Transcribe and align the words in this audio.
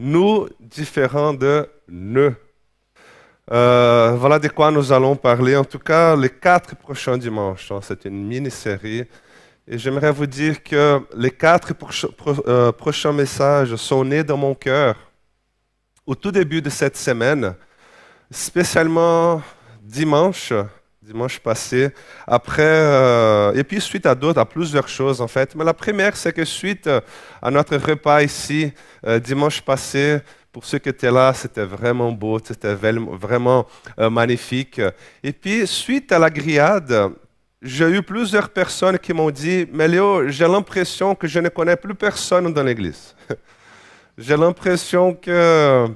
nous 0.00 0.48
différents 0.58 1.34
de 1.34 1.68
ne. 1.86 2.30
Euh, 3.52 4.14
voilà 4.16 4.38
de 4.38 4.48
quoi 4.48 4.70
nous 4.70 4.92
allons 4.92 5.14
parler, 5.14 5.56
en 5.56 5.64
tout 5.64 5.78
cas 5.78 6.16
les 6.16 6.30
quatre 6.30 6.74
prochains 6.74 7.18
dimanches. 7.18 7.70
Hein. 7.70 7.80
C'est 7.82 8.06
une 8.06 8.26
mini-série. 8.26 9.04
Et 9.68 9.76
j'aimerais 9.76 10.10
vous 10.10 10.26
dire 10.26 10.62
que 10.62 11.00
les 11.14 11.30
quatre 11.30 11.74
euh, 12.48 12.72
prochains 12.72 13.12
messages 13.12 13.76
sont 13.76 14.04
nés 14.04 14.24
dans 14.24 14.38
mon 14.38 14.54
cœur 14.54 14.96
au 16.06 16.14
tout 16.14 16.32
début 16.32 16.62
de 16.62 16.70
cette 16.70 16.96
semaine, 16.96 17.54
spécialement 18.30 19.42
dimanche, 19.82 20.52
dimanche 21.12 21.38
passé, 21.40 21.90
après, 22.26 22.62
euh, 22.62 23.52
et 23.54 23.64
puis 23.64 23.80
suite 23.80 24.06
à 24.06 24.14
d'autres, 24.14 24.40
à 24.40 24.44
plusieurs 24.44 24.88
choses 24.88 25.20
en 25.20 25.28
fait. 25.28 25.54
Mais 25.56 25.64
la 25.64 25.74
première, 25.74 26.16
c'est 26.16 26.32
que 26.32 26.44
suite 26.44 26.88
à 27.42 27.50
notre 27.50 27.76
repas 27.76 28.22
ici, 28.22 28.72
dimanche 29.22 29.60
passé, 29.60 30.20
pour 30.52 30.64
ceux 30.64 30.78
qui 30.78 30.88
étaient 30.88 31.10
là, 31.10 31.32
c'était 31.32 31.64
vraiment 31.64 32.10
beau, 32.10 32.38
c'était 32.42 32.74
vraiment 32.74 33.66
euh, 33.98 34.10
magnifique. 34.10 34.80
Et 35.22 35.32
puis, 35.32 35.66
suite 35.66 36.10
à 36.10 36.18
la 36.18 36.28
grillade, 36.28 37.12
j'ai 37.62 37.88
eu 37.88 38.02
plusieurs 38.02 38.48
personnes 38.48 38.98
qui 38.98 39.12
m'ont 39.12 39.30
dit, 39.30 39.68
mais 39.72 39.86
Léo, 39.86 40.28
j'ai 40.28 40.48
l'impression 40.48 41.14
que 41.14 41.28
je 41.28 41.38
ne 41.38 41.48
connais 41.48 41.76
plus 41.76 41.94
personne 41.94 42.52
dans 42.52 42.62
l'église. 42.62 43.14
j'ai 44.18 44.36
l'impression 44.36 45.14
que 45.14 45.86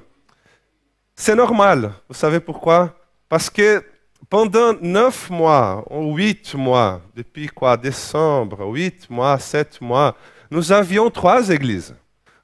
c'est 1.16 1.34
normal. 1.34 1.92
Vous 2.08 2.14
savez 2.14 2.38
pourquoi? 2.38 2.94
Parce 3.28 3.50
que 3.50 3.82
pendant 4.28 4.74
neuf 4.80 5.30
mois, 5.30 5.84
huit 5.90 6.54
mois, 6.54 7.00
depuis 7.14 7.46
quoi 7.48 7.76
Décembre, 7.76 8.66
huit 8.66 9.08
mois, 9.10 9.38
sept 9.38 9.80
mois, 9.80 10.16
nous 10.50 10.72
avions 10.72 11.10
trois 11.10 11.48
églises. 11.50 11.94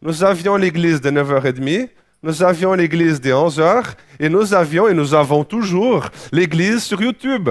Nous 0.02 0.24
avions 0.24 0.56
l'église 0.56 1.00
de 1.00 1.10
9h30, 1.10 1.88
nous 2.22 2.42
avions 2.42 2.74
l'église 2.74 3.20
de 3.20 3.32
11 3.32 3.60
heures 3.60 3.94
et 4.18 4.28
nous 4.28 4.52
avions 4.54 4.88
et 4.88 4.94
nous 4.94 5.14
avons 5.14 5.44
toujours 5.44 6.06
l'église 6.32 6.82
sur 6.82 7.00
YouTube. 7.00 7.48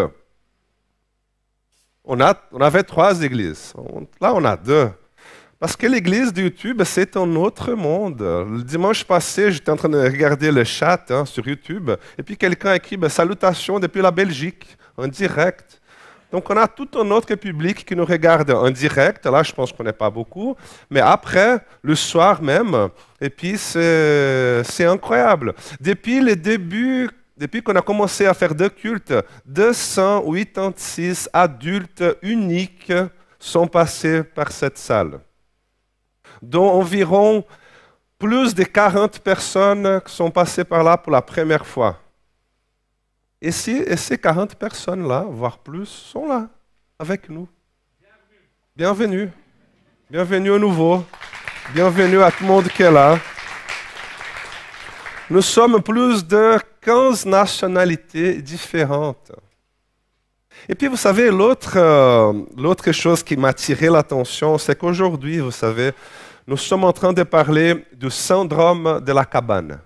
On, 2.04 2.20
a, 2.22 2.36
on 2.52 2.62
avait 2.62 2.84
trois 2.84 3.22
églises. 3.22 3.74
Là, 4.20 4.34
on 4.34 4.44
a 4.44 4.58
deux. 4.58 4.90
Parce 5.60 5.76
que 5.76 5.88
l'église 5.88 6.32
de 6.32 6.44
YouTube, 6.44 6.82
c'est 6.86 7.18
un 7.18 7.36
autre 7.36 7.74
monde. 7.74 8.22
Le 8.22 8.64
dimanche 8.64 9.04
passé, 9.04 9.52
j'étais 9.52 9.70
en 9.70 9.76
train 9.76 9.90
de 9.90 9.98
regarder 9.98 10.54
le 10.54 10.64
chat 10.64 11.12
hein, 11.12 11.26
sur 11.26 11.46
YouTube 11.46 11.92
et 12.18 12.24
puis 12.24 12.38
quelqu'un 12.38 12.70
a 12.70 12.76
écrit 12.78 12.96
ben, 12.96 13.10
Salutations 13.10 13.78
depuis 13.78 14.02
la 14.02 14.12
Belgique, 14.12 14.78
en 14.96 15.08
direct. 15.08 15.82
Donc 16.32 16.50
on 16.50 16.56
a 16.56 16.66
tout 16.66 16.88
un 16.96 17.12
autre 17.12 17.36
public 17.36 17.84
qui 17.86 17.94
nous 17.94 18.06
regarde 18.06 18.52
en 18.52 18.70
direct, 18.70 19.26
là 19.26 19.44
je 19.44 19.52
pense 19.52 19.74
qu'on 19.74 19.84
n'est 19.84 19.92
pas 19.92 20.10
beaucoup, 20.10 20.56
mais 20.90 21.02
après, 21.02 21.60
le 21.82 21.96
soir 21.96 22.42
même, 22.42 22.90
et 23.20 23.30
puis 23.30 23.58
c'est 23.58 24.86
incroyable. 24.86 25.56
Depuis 25.82 26.22
le 26.22 26.36
début, 26.36 27.10
depuis 27.36 27.62
qu'on 27.62 27.76
a 27.76 27.82
commencé 27.82 28.28
à 28.28 28.34
faire 28.34 28.54
deux 28.54 28.70
cultes, 28.70 29.14
286 29.46 31.30
adultes 31.34 32.04
uniques 32.22 32.94
sont 33.40 33.68
passés 33.68 34.24
par 34.24 34.52
cette 34.52 34.78
salle, 34.78 35.20
dont 36.42 36.70
environ 36.70 37.44
plus 38.18 38.54
de 38.54 38.64
40 38.64 39.20
personnes 39.20 40.02
sont 40.06 40.30
passées 40.30 40.64
par 40.64 40.84
là 40.84 40.98
pour 40.98 41.12
la 41.12 41.22
première 41.22 41.66
fois. 41.66 41.98
Et, 43.42 43.52
ces 43.52 44.18
40 44.18 44.56
personnes-là, 44.56 45.26
voire 45.30 45.58
plus, 45.60 45.86
sont 45.86 46.28
là, 46.28 46.50
avec 47.00 47.30
nous. 47.30 47.48
Bienvenue. 48.76 49.32
Bienvenue 50.10 50.50
au 50.50 50.60
nouveau. 50.60 51.06
Bienvenue 51.74 52.22
à 52.22 52.32
tout 52.32 52.44
le 52.44 52.48
monde 52.48 52.68
qui 52.68 52.84
est 52.84 52.92
là. 52.92 53.18
Nous 55.30 55.42
sommes 55.42 55.82
plus 55.82 56.26
de 56.26 56.58
15 56.82 57.26
nationalités 57.26 58.42
différentes. 58.42 59.32
Et 60.68 60.76
puis, 60.76 60.88
vous 60.88 60.98
savez, 60.98 61.30
euh, 61.30 62.34
l'autre 62.58 62.92
chose 62.92 63.24
qui 63.24 63.38
m'a 63.38 63.50
attiré 63.50 63.88
l'attention, 63.88 64.58
c'est 64.58 64.78
qu'aujourd'hui, 64.78 65.40
vous 65.40 65.52
savez, 65.52 65.94
nous 66.50 66.58
sommes 66.58 66.84
en 66.84 66.92
train 66.92 67.14
de 67.14 67.22
parler 67.22 67.86
du 67.94 68.10
syndrome 68.10 69.02
de 69.06 69.12
la 69.12 69.24
cabane. 69.24 69.80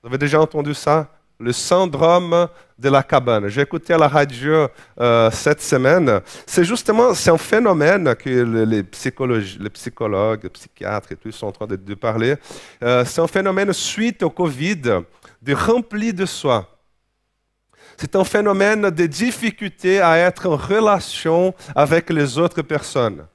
Vous 0.00 0.08
avez 0.08 0.16
déjà 0.16 0.40
entendu 0.40 0.72
ça? 0.72 1.06
Le 1.38 1.52
syndrome 1.52 2.48
de 2.78 2.88
la 2.88 3.02
cabane. 3.02 3.48
J'ai 3.48 3.60
écouté 3.60 3.92
à 3.92 3.98
la 3.98 4.08
radio 4.08 4.68
euh, 4.98 5.30
cette 5.30 5.60
semaine. 5.60 6.22
C'est 6.46 6.64
justement 6.64 7.12
c'est 7.12 7.28
un 7.28 7.36
phénomène 7.36 8.14
que 8.14 8.30
les, 8.64 8.82
psychologues, 8.84 9.44
les 9.60 9.68
psychologues, 9.68 10.44
les 10.44 10.48
psychiatres 10.48 11.12
et 11.12 11.16
tout 11.16 11.30
sont 11.30 11.48
en 11.48 11.52
train 11.52 11.66
de, 11.66 11.94
parler. 11.94 12.36
Euh, 12.82 13.04
c'est 13.04 13.20
un 13.20 13.26
phénomène 13.26 13.70
suite 13.74 14.22
au 14.22 14.30
Covid 14.30 14.80
de 15.42 15.54
rempli 15.54 16.14
de 16.14 16.24
soi. 16.24 16.74
C'est 17.98 18.16
un 18.16 18.24
phénomène 18.24 18.88
de 18.88 19.04
difficulté 19.04 20.00
à 20.00 20.16
être 20.16 20.48
en 20.48 20.56
relation 20.56 21.54
avec 21.74 22.08
les 22.08 22.38
autres 22.38 22.62
personnes. 22.62 23.26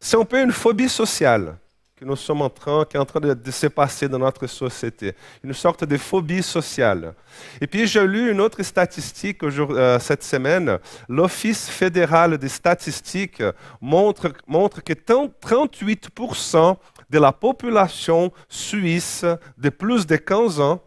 C'est 0.00 0.16
un 0.16 0.24
peu 0.24 0.42
une 0.42 0.52
phobie 0.52 0.88
sociale 0.88 1.56
que 1.96 2.04
nous 2.04 2.16
sommes 2.16 2.42
en 2.42 2.50
train, 2.50 2.84
qui 2.84 2.98
est 2.98 3.00
en 3.00 3.06
train 3.06 3.20
de, 3.20 3.50
se 3.50 3.68
passer 3.68 4.06
dans 4.06 4.18
notre 4.18 4.46
société. 4.46 5.14
Une 5.42 5.54
sorte 5.54 5.84
de 5.84 5.96
phobie 5.96 6.42
sociale. 6.42 7.14
Et 7.58 7.66
puis 7.66 7.86
j'ai 7.86 8.06
lu 8.06 8.30
une 8.30 8.40
autre 8.42 8.62
statistique 8.62 9.42
euh, 9.42 9.98
cette 9.98 10.22
semaine. 10.22 10.78
L'Office 11.08 11.70
fédéral 11.70 12.36
des 12.36 12.50
statistiques 12.50 13.42
montre, 13.80 14.30
montre 14.46 14.84
que 14.84 14.92
38% 14.92 16.76
de 17.08 17.18
la 17.18 17.32
population 17.32 18.30
suisse 18.46 19.24
de 19.56 19.70
plus 19.70 20.06
de 20.06 20.16
15 20.16 20.60
ans, 20.60 20.82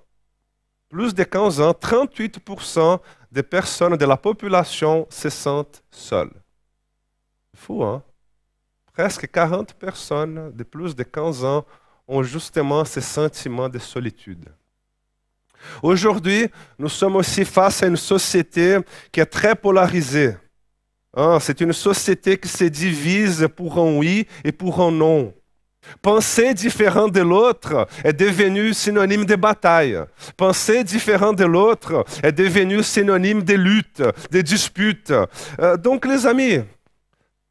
plus 0.89 1.15
de 1.15 1.23
15 1.23 1.59
ans, 1.61 1.71
38% 1.71 2.99
des 3.31 3.43
personnes 3.43 3.97
de 3.97 4.05
la 4.05 4.17
population 4.17 5.07
se 5.09 5.29
sentent 5.29 5.81
seules. 5.89 6.33
C'est 7.51 7.59
fou, 7.61 7.83
hein? 7.83 8.03
Presque 8.99 9.31
40 9.31 9.75
personnes 9.75 10.51
de 10.53 10.63
plus 10.65 10.93
de 10.93 11.03
15 11.03 11.45
ans 11.45 11.65
ont 12.05 12.21
justement 12.21 12.83
ce 12.83 12.99
sentiment 12.99 13.69
de 13.69 13.79
solitude. 13.79 14.43
Aujourd'hui, 15.81 16.49
nous 16.77 16.89
sommes 16.89 17.15
aussi 17.15 17.45
face 17.45 17.81
à 17.81 17.87
une 17.87 17.95
société 17.95 18.77
qui 19.09 19.21
est 19.21 19.25
très 19.25 19.55
polarisée. 19.55 20.35
Hein, 21.15 21.37
c'est 21.39 21.61
une 21.61 21.71
société 21.71 22.37
qui 22.37 22.49
se 22.49 22.65
divise 22.65 23.47
pour 23.55 23.77
un 23.77 23.95
oui 23.95 24.27
et 24.43 24.51
pour 24.51 24.81
un 24.81 24.91
non. 24.91 25.33
Penser 26.01 26.53
différent 26.53 27.07
de 27.07 27.21
l'autre 27.21 27.87
est 28.03 28.11
devenu 28.11 28.73
synonyme 28.73 29.23
de 29.23 29.37
bataille. 29.37 29.97
Penser 30.35 30.83
différent 30.83 31.31
de 31.31 31.45
l'autre 31.45 32.03
est 32.21 32.33
devenu 32.33 32.83
synonyme 32.83 33.43
de 33.43 33.53
lutte, 33.53 34.03
de 34.29 34.41
dispute. 34.41 35.13
Euh, 35.61 35.77
donc, 35.77 36.05
les 36.05 36.27
amis, 36.27 36.59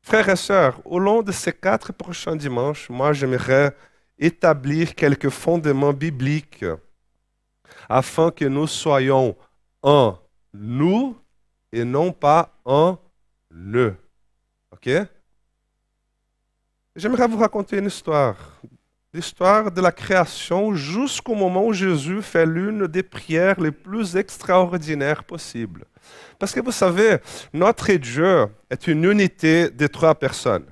Frères 0.09 0.31
et 0.31 0.37
sœurs, 0.37 0.81
au 0.87 0.99
long 0.99 1.23
de 1.23 1.31
ces 1.31 1.53
quatre 1.53 1.93
prochains 1.93 2.35
dimanches, 2.35 2.89
moi 2.89 3.13
j'aimerais 3.13 3.77
établir 4.19 4.95
quelques 4.95 5.29
fondements 5.29 5.93
bibliques 5.93 6.65
afin 7.91 8.31
que 8.31 8.47
nous 8.47 8.67
soyons 8.67 9.37
en 9.83 10.17
nous 10.55 11.15
et 11.71 11.85
non 11.85 12.11
pas 12.11 12.59
en 12.65 12.97
le. 13.51 13.97
OK? 14.73 14.89
J'aimerais 16.97 17.29
vous 17.29 17.37
raconter 17.37 17.77
une 17.77 17.89
histoire. 17.89 18.63
L'histoire 19.15 19.71
de 19.71 19.81
la 19.81 19.91
création 19.91 20.75
jusqu'au 20.75 21.35
moment 21.35 21.65
où 21.65 21.73
Jésus 21.73 22.21
fait 22.21 22.45
l'une 22.45 22.87
des 22.87 23.03
prières 23.03 23.59
les 23.59 23.71
plus 23.71 24.17
extraordinaires 24.17 25.25
possibles. 25.25 25.87
Parce 26.39 26.53
que 26.53 26.61
vous 26.61 26.73
savez, 26.73 27.17
notre 27.55 27.91
Dieu 27.93 28.47
est 28.69 28.87
une 28.87 29.05
unité 29.05 29.71
de 29.71 29.87
trois 29.87 30.15
personnes. 30.15 30.67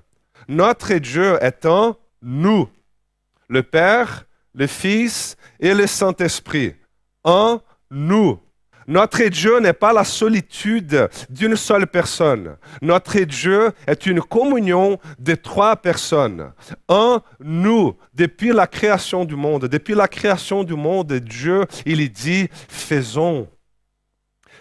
Notre 0.49 0.95
Dieu 0.95 1.39
en 1.65 1.97
nous, 2.21 2.69
le 3.49 3.63
Père, 3.63 4.27
le 4.55 4.67
Fils 4.67 5.37
et 5.59 5.73
le 5.73 5.87
Saint-Esprit. 5.87 6.75
En 7.25 7.61
nous. 7.91 8.39
Notre 8.87 9.23
Dieu 9.25 9.59
n'est 9.59 9.73
pas 9.73 9.93
la 9.93 10.05
solitude 10.05 11.09
d'une 11.29 11.56
seule 11.56 11.87
personne. 11.87 12.56
Notre 12.81 13.19
Dieu 13.21 13.73
est 13.87 14.06
une 14.06 14.21
communion 14.21 14.99
de 15.19 15.35
trois 15.35 15.77
personnes. 15.77 16.53
En 16.88 17.21
nous, 17.41 17.97
depuis 18.15 18.53
la 18.53 18.67
création 18.67 19.25
du 19.25 19.37
monde, 19.37 19.67
depuis 19.67 19.94
la 19.94 20.09
création 20.09 20.62
du 20.65 20.75
monde, 20.75 21.12
Dieu, 21.15 21.65
il 21.85 22.11
dit, 22.11 22.49
faisons 22.69 23.49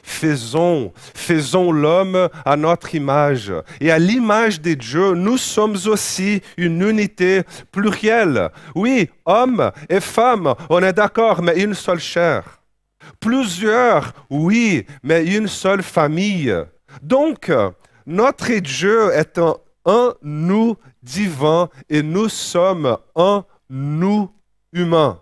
faisons, 0.05 0.93
faisons 0.95 1.71
l'homme 1.71 2.29
à 2.45 2.55
notre 2.55 2.93
image. 2.93 3.51
Et 3.81 3.91
à 3.91 3.97
l'image 3.97 4.61
de 4.61 4.75
Dieu, 4.75 5.13
nous 5.15 5.37
sommes 5.37 5.77
aussi 5.87 6.41
une 6.57 6.81
unité 6.81 7.41
plurielle. 7.71 8.49
Oui, 8.75 9.09
homme 9.25 9.71
et 9.89 9.99
femme, 9.99 10.53
on 10.69 10.83
est 10.83 10.93
d'accord, 10.93 11.41
mais 11.41 11.59
une 11.61 11.73
seule 11.73 11.99
chair. 11.99 12.54
Plusieurs, 13.19 14.13
oui, 14.29 14.85
mais 15.03 15.25
une 15.25 15.47
seule 15.47 15.83
famille. 15.83 16.53
Donc, 17.01 17.51
notre 18.05 18.51
Dieu 18.53 19.11
est 19.13 19.37
un, 19.37 20.13
nous 20.21 20.77
divin 21.01 21.69
et 21.89 22.01
nous 22.01 22.29
sommes 22.29 22.97
un 23.15 23.45
nous 23.69 24.31
humain. 24.73 25.21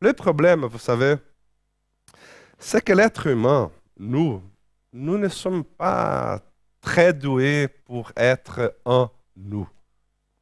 Le 0.00 0.12
problème, 0.12 0.64
vous 0.66 0.78
savez, 0.78 1.16
c'est 2.58 2.84
que 2.84 2.92
l'être 2.92 3.26
humain, 3.26 3.70
nous, 3.98 4.42
nous 4.92 5.18
ne 5.18 5.28
sommes 5.28 5.64
pas 5.64 6.40
très 6.80 7.12
doués 7.12 7.68
pour 7.68 8.12
être 8.16 8.74
un 8.84 9.10
nous. 9.36 9.68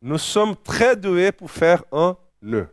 Nous 0.02 0.18
sommes 0.18 0.56
très 0.56 0.96
doués 0.96 1.32
pour 1.32 1.50
faire 1.50 1.84
un 1.92 2.16
nœud. 2.42 2.68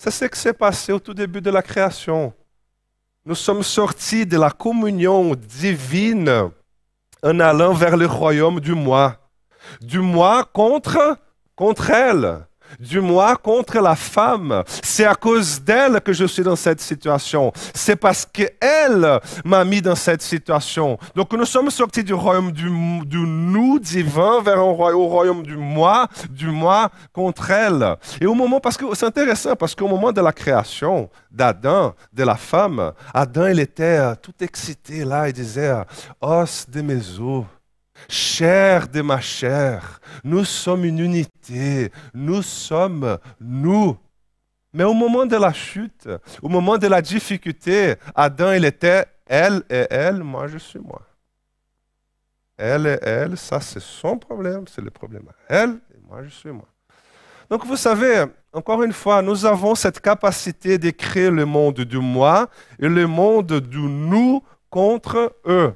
C'est 0.00 0.12
ce 0.12 0.24
qui 0.26 0.38
s'est 0.38 0.52
passé 0.52 0.92
au 0.92 1.00
tout 1.00 1.12
début 1.12 1.40
de 1.40 1.50
la 1.50 1.60
création. 1.60 2.32
Nous 3.26 3.34
sommes 3.34 3.64
sortis 3.64 4.24
de 4.24 4.38
la 4.38 4.50
communion 4.50 5.34
divine 5.34 6.50
en 7.22 7.40
allant 7.40 7.74
vers 7.74 7.96
le 7.96 8.06
royaume 8.06 8.60
du 8.60 8.74
moi. 8.74 9.18
Du 9.80 9.98
moi 9.98 10.48
contre, 10.52 11.18
contre 11.56 11.90
elle 11.90 12.47
du 12.78 13.00
moi 13.00 13.36
contre 13.36 13.78
la 13.80 13.96
femme. 13.96 14.62
C'est 14.82 15.04
à 15.04 15.14
cause 15.14 15.60
d'elle 15.62 16.00
que 16.00 16.12
je 16.12 16.24
suis 16.24 16.42
dans 16.42 16.56
cette 16.56 16.80
situation. 16.80 17.52
C'est 17.74 17.96
parce 17.96 18.26
qu'elle 18.26 19.20
m'a 19.44 19.64
mis 19.64 19.82
dans 19.82 19.94
cette 19.94 20.22
situation. 20.22 20.98
Donc 21.14 21.32
nous 21.32 21.44
sommes 21.44 21.70
sortis 21.70 22.04
du 22.04 22.14
royaume 22.14 22.52
du, 22.52 22.70
nous 22.70 23.78
divin 23.78 24.40
vers 24.42 24.58
un 24.58 24.72
royaume, 24.72 25.00
au 25.00 25.06
royaume 25.06 25.42
du 25.42 25.56
moi, 25.56 26.08
du 26.30 26.48
moi 26.48 26.90
contre 27.12 27.50
elle. 27.50 27.96
Et 28.20 28.26
au 28.26 28.34
moment, 28.34 28.60
parce 28.60 28.76
que 28.76 28.84
c'est 28.94 29.06
intéressant, 29.06 29.54
parce 29.56 29.74
qu'au 29.74 29.88
moment 29.88 30.12
de 30.12 30.20
la 30.20 30.32
création 30.32 31.08
d'Adam, 31.30 31.94
de 32.12 32.24
la 32.24 32.36
femme, 32.36 32.92
Adam, 33.14 33.46
il 33.46 33.60
était 33.60 34.16
tout 34.16 34.34
excité 34.40 35.04
là, 35.04 35.28
il 35.28 35.32
disait, 35.32 35.72
os 36.20 36.66
de 36.68 36.80
mes 36.82 37.18
os 37.20 37.44
Chair 38.08 38.88
de 38.88 39.00
ma 39.02 39.20
chair, 39.20 40.00
nous 40.24 40.44
sommes 40.44 40.84
une 40.84 40.98
unité, 40.98 41.90
nous 42.14 42.42
sommes 42.42 43.18
nous. 43.40 43.96
Mais 44.72 44.84
au 44.84 44.94
moment 44.94 45.26
de 45.26 45.36
la 45.36 45.52
chute, 45.52 46.08
au 46.42 46.48
moment 46.48 46.78
de 46.78 46.86
la 46.86 47.02
difficulté, 47.02 47.96
Adam, 48.14 48.52
il 48.52 48.64
était 48.64 49.06
elle 49.26 49.62
et 49.68 49.86
elle, 49.90 50.22
moi 50.22 50.46
je 50.46 50.58
suis 50.58 50.78
moi. 50.78 51.02
Elle 52.56 52.86
et 52.86 52.98
elle, 53.02 53.36
ça 53.36 53.60
c'est 53.60 53.80
son 53.80 54.18
problème, 54.18 54.64
c'est 54.68 54.82
le 54.82 54.90
problème 54.90 55.24
elle 55.48 55.78
et 55.94 55.98
moi 56.08 56.22
je 56.22 56.28
suis 56.28 56.50
moi. 56.50 56.66
Donc 57.50 57.64
vous 57.64 57.76
savez, 57.76 58.26
encore 58.52 58.82
une 58.82 58.92
fois, 58.92 59.22
nous 59.22 59.46
avons 59.46 59.74
cette 59.74 60.00
capacité 60.00 60.76
de 60.78 60.90
créer 60.90 61.30
le 61.30 61.46
monde 61.46 61.80
du 61.80 61.98
moi 61.98 62.48
et 62.78 62.88
le 62.88 63.06
monde 63.06 63.60
du 63.60 63.80
nous 63.80 64.42
contre 64.70 65.34
eux. 65.46 65.74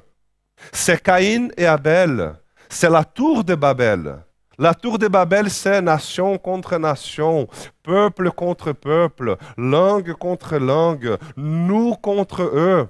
C'est 0.71 1.01
Caïn 1.01 1.49
et 1.57 1.65
Abel. 1.65 2.35
C'est 2.69 2.89
la 2.89 3.03
tour 3.03 3.43
de 3.43 3.55
Babel. 3.55 4.17
La 4.59 4.73
tour 4.73 4.99
de 4.99 5.07
Babel, 5.07 5.49
c'est 5.49 5.81
nation 5.81 6.37
contre 6.37 6.77
nation, 6.77 7.47
peuple 7.81 8.29
contre 8.29 8.71
peuple, 8.71 9.35
langue 9.57 10.13
contre 10.13 10.57
langue, 10.57 11.17
nous 11.35 11.95
contre 11.95 12.43
eux. 12.43 12.87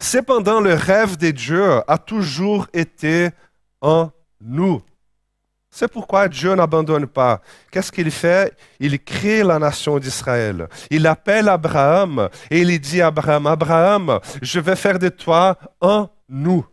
Cependant, 0.00 0.60
le 0.60 0.74
rêve 0.74 1.16
de 1.16 1.30
Dieu 1.30 1.80
a 1.86 1.98
toujours 1.98 2.66
été 2.74 3.30
en 3.80 4.10
nous. 4.40 4.82
C'est 5.70 5.88
pourquoi 5.88 6.28
Dieu 6.28 6.54
n'abandonne 6.54 7.06
pas. 7.06 7.40
Qu'est-ce 7.70 7.90
qu'il 7.90 8.10
fait? 8.10 8.56
Il 8.78 9.02
crée 9.02 9.42
la 9.42 9.58
nation 9.58 9.98
d'Israël. 9.98 10.68
Il 10.88 11.04
appelle 11.06 11.48
Abraham 11.48 12.28
et 12.48 12.60
il 12.60 12.78
dit 12.78 13.02
à 13.02 13.08
Abraham, 13.08 13.46
Abraham, 13.48 14.20
je 14.40 14.60
vais 14.60 14.76
faire 14.76 15.00
de 15.00 15.08
toi 15.08 15.58
un 15.80 16.08
nous. 16.28 16.64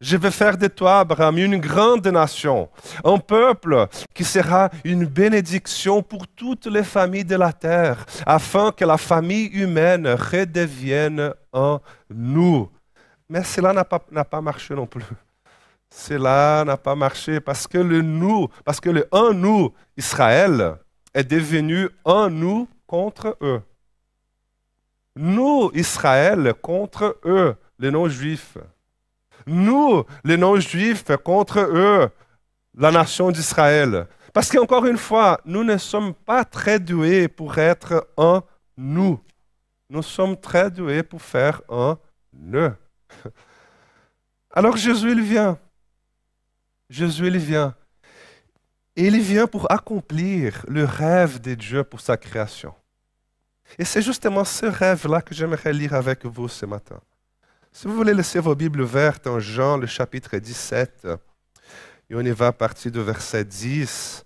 Je 0.00 0.18
vais 0.18 0.30
faire 0.30 0.58
de 0.58 0.66
toi, 0.66 1.00
Abraham, 1.00 1.38
une 1.38 1.58
grande 1.58 2.06
nation, 2.06 2.68
un 3.02 3.16
peuple 3.16 3.86
qui 4.12 4.24
sera 4.24 4.68
une 4.84 5.06
bénédiction 5.06 6.02
pour 6.02 6.28
toutes 6.28 6.66
les 6.66 6.84
familles 6.84 7.24
de 7.24 7.36
la 7.36 7.52
terre, 7.52 8.04
afin 8.26 8.72
que 8.72 8.84
la 8.84 8.98
famille 8.98 9.46
humaine 9.46 10.06
redevienne 10.06 11.32
un 11.54 11.80
nous. 12.10 12.70
Mais 13.30 13.42
cela 13.42 13.72
n'a 13.72 13.84
pas, 13.84 13.98
pas 13.98 14.40
marché 14.42 14.74
non 14.74 14.86
plus. 14.86 15.04
Cela 15.88 16.62
n'a 16.66 16.76
pas 16.76 16.94
marché 16.94 17.40
parce 17.40 17.66
que 17.66 17.78
le 17.78 18.02
nous, 18.02 18.48
parce 18.66 18.80
que 18.80 18.90
le 18.90 19.08
un 19.12 19.32
nous, 19.32 19.72
Israël, 19.96 20.76
est 21.14 21.24
devenu 21.24 21.88
un 22.04 22.28
nous 22.28 22.68
contre 22.86 23.38
eux. 23.40 23.62
Nous, 25.16 25.70
Israël, 25.72 26.52
contre 26.60 27.18
eux 27.24 27.56
les 27.78 27.90
non-juifs. 27.90 28.58
Nous, 29.46 30.04
les 30.24 30.36
non-juifs, 30.36 31.04
contre 31.24 31.60
eux, 31.60 32.08
la 32.76 32.90
nation 32.90 33.30
d'Israël. 33.30 34.06
Parce 34.32 34.50
qu'encore 34.50 34.86
une 34.86 34.98
fois, 34.98 35.40
nous 35.44 35.64
ne 35.64 35.78
sommes 35.78 36.12
pas 36.12 36.44
très 36.44 36.78
doués 36.78 37.28
pour 37.28 37.56
être 37.58 38.08
un 38.18 38.42
nous. 38.76 39.20
Nous 39.88 40.02
sommes 40.02 40.36
très 40.36 40.70
doués 40.70 41.02
pour 41.02 41.22
faire 41.22 41.62
un 41.68 41.98
ne. 42.32 42.70
Alors 44.50 44.76
Jésus, 44.76 45.12
il 45.12 45.22
vient. 45.22 45.58
Jésus, 46.90 47.26
il 47.28 47.38
vient. 47.38 47.74
Et 48.94 49.06
il 49.06 49.20
vient 49.20 49.46
pour 49.46 49.70
accomplir 49.70 50.64
le 50.68 50.84
rêve 50.84 51.40
de 51.40 51.54
Dieu 51.54 51.84
pour 51.84 52.00
sa 52.00 52.16
création. 52.16 52.74
Et 53.78 53.84
c'est 53.84 54.02
justement 54.02 54.44
ce 54.44 54.66
rêve-là 54.66 55.20
que 55.20 55.34
j'aimerais 55.34 55.72
lire 55.72 55.94
avec 55.94 56.24
vous 56.24 56.48
ce 56.48 56.66
matin. 56.66 57.00
Si 57.78 57.86
vous 57.86 57.94
voulez 57.94 58.14
laisser 58.14 58.38
vos 58.38 58.54
Bibles 58.54 58.80
ouvertes 58.80 59.26
en 59.26 59.38
Jean, 59.38 59.76
le 59.76 59.86
chapitre 59.86 60.38
17, 60.38 61.06
et 62.08 62.14
on 62.14 62.22
y 62.22 62.30
va 62.30 62.46
à 62.46 62.52
partir 62.52 62.90
du 62.90 63.02
verset 63.02 63.44
10. 63.44 64.24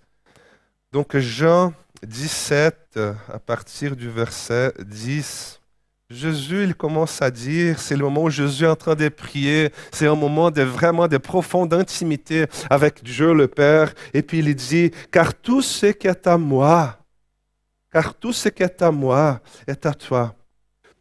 Donc 0.93 1.17
Jean 1.17 1.73
17, 2.06 3.00
à 3.29 3.41
partir 3.41 3.97
du 3.97 4.08
verset 4.08 4.73
10. 4.79 5.61
Jésus, 6.11 6.62
il 6.62 6.76
commence 6.76 7.20
à 7.20 7.29
dire, 7.32 7.81
c'est 7.81 7.97
le 7.97 8.05
moment 8.05 8.23
où 8.23 8.31
Jésus 8.31 8.62
est 8.62 8.69
en 8.69 8.76
train 8.76 8.94
de 8.94 9.08
prier, 9.08 9.73
c'est 9.91 10.06
un 10.06 10.14
moment 10.14 10.52
de 10.52 10.62
vraiment 10.62 11.08
de 11.08 11.19
profonde 11.19 11.75
intimité 11.75 12.47
avec 12.70 13.02
Dieu 13.02 13.35
le 13.35 13.49
Père. 13.49 13.93
Et 14.14 14.23
puis 14.23 14.38
il 14.38 14.55
dit, 14.55 14.93
car 15.11 15.35
tout 15.35 15.61
ce 15.61 15.87
qui 15.87 16.06
est 16.06 16.29
à 16.29 16.38
moi, 16.38 16.99
car 17.91 18.14
tout 18.14 18.32
ce 18.32 18.49
qui 18.49 18.62
est 18.62 18.81
à 18.81 18.93
moi 18.93 19.41
est 19.67 19.87
à 19.87 19.93
toi. 19.93 20.37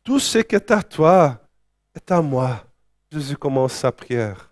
Tout 0.03 0.17
ce 0.17 0.39
qui 0.39 0.55
est 0.55 0.71
à 0.71 0.81
toi 0.81 1.39
est 1.99 2.11
à 2.11 2.21
moi. 2.21 2.63
Jésus 3.11 3.35
commence 3.35 3.73
sa 3.73 3.91
prière. 3.91 4.51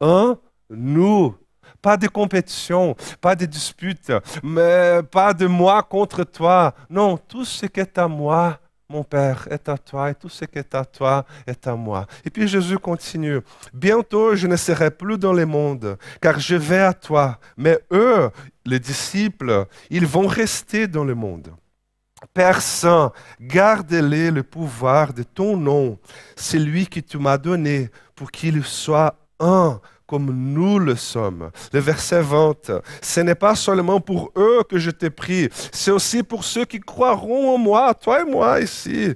Un, 0.00 0.38
nous. 0.70 1.34
Pas 1.82 1.96
de 1.96 2.08
compétition, 2.08 2.96
pas 3.20 3.36
de 3.36 3.44
dispute, 3.44 4.10
mais 4.42 5.00
pas 5.10 5.32
de 5.34 5.46
moi 5.46 5.82
contre 5.82 6.24
toi. 6.24 6.74
Non, 6.88 7.16
tout 7.16 7.44
ce 7.44 7.66
qui 7.66 7.80
est 7.80 7.98
à 7.98 8.08
moi, 8.08 8.58
mon 8.88 9.04
Père, 9.04 9.46
est 9.50 9.68
à 9.68 9.76
toi, 9.76 10.10
et 10.10 10.14
tout 10.14 10.28
ce 10.28 10.44
qui 10.46 10.58
est 10.58 10.74
à 10.74 10.84
toi 10.84 11.24
est 11.46 11.66
à 11.66 11.74
moi. 11.76 12.06
Et 12.24 12.30
puis 12.30 12.48
Jésus 12.48 12.78
continue. 12.78 13.40
Bientôt, 13.72 14.34
je 14.34 14.46
ne 14.46 14.56
serai 14.56 14.90
plus 14.90 15.18
dans 15.18 15.32
le 15.32 15.44
monde, 15.44 15.96
car 16.20 16.40
je 16.40 16.56
vais 16.56 16.80
à 16.80 16.94
toi. 16.94 17.38
Mais 17.56 17.78
eux, 17.92 18.30
les 18.64 18.80
disciples, 18.80 19.66
ils 19.90 20.06
vont 20.06 20.26
rester 20.26 20.88
dans 20.88 21.04
le 21.04 21.14
monde. 21.14 21.50
Père 22.34 22.60
Saint, 22.60 23.12
garde-les 23.40 24.30
le 24.30 24.42
pouvoir 24.42 25.12
de 25.12 25.22
ton 25.22 25.56
nom, 25.56 25.98
celui 26.36 26.86
que 26.86 27.00
tu 27.00 27.18
m'as 27.18 27.38
donné, 27.38 27.90
pour 28.14 28.30
qu'il 28.30 28.62
soit 28.64 29.14
un 29.40 29.80
comme 30.06 30.30
nous 30.30 30.78
le 30.78 30.94
sommes. 30.94 31.50
Le 31.72 31.80
verset 31.80 32.22
20, 32.22 32.70
ce 33.02 33.20
n'est 33.20 33.34
pas 33.34 33.54
seulement 33.54 34.00
pour 34.00 34.30
eux 34.36 34.62
que 34.68 34.78
je 34.78 34.90
t'ai 34.90 35.10
pris, 35.10 35.48
c'est 35.72 35.90
aussi 35.90 36.22
pour 36.22 36.44
ceux 36.44 36.64
qui 36.64 36.80
croiront 36.80 37.54
en 37.54 37.58
moi, 37.58 37.92
toi 37.94 38.22
et 38.22 38.24
moi 38.24 38.60
ici. 38.60 39.14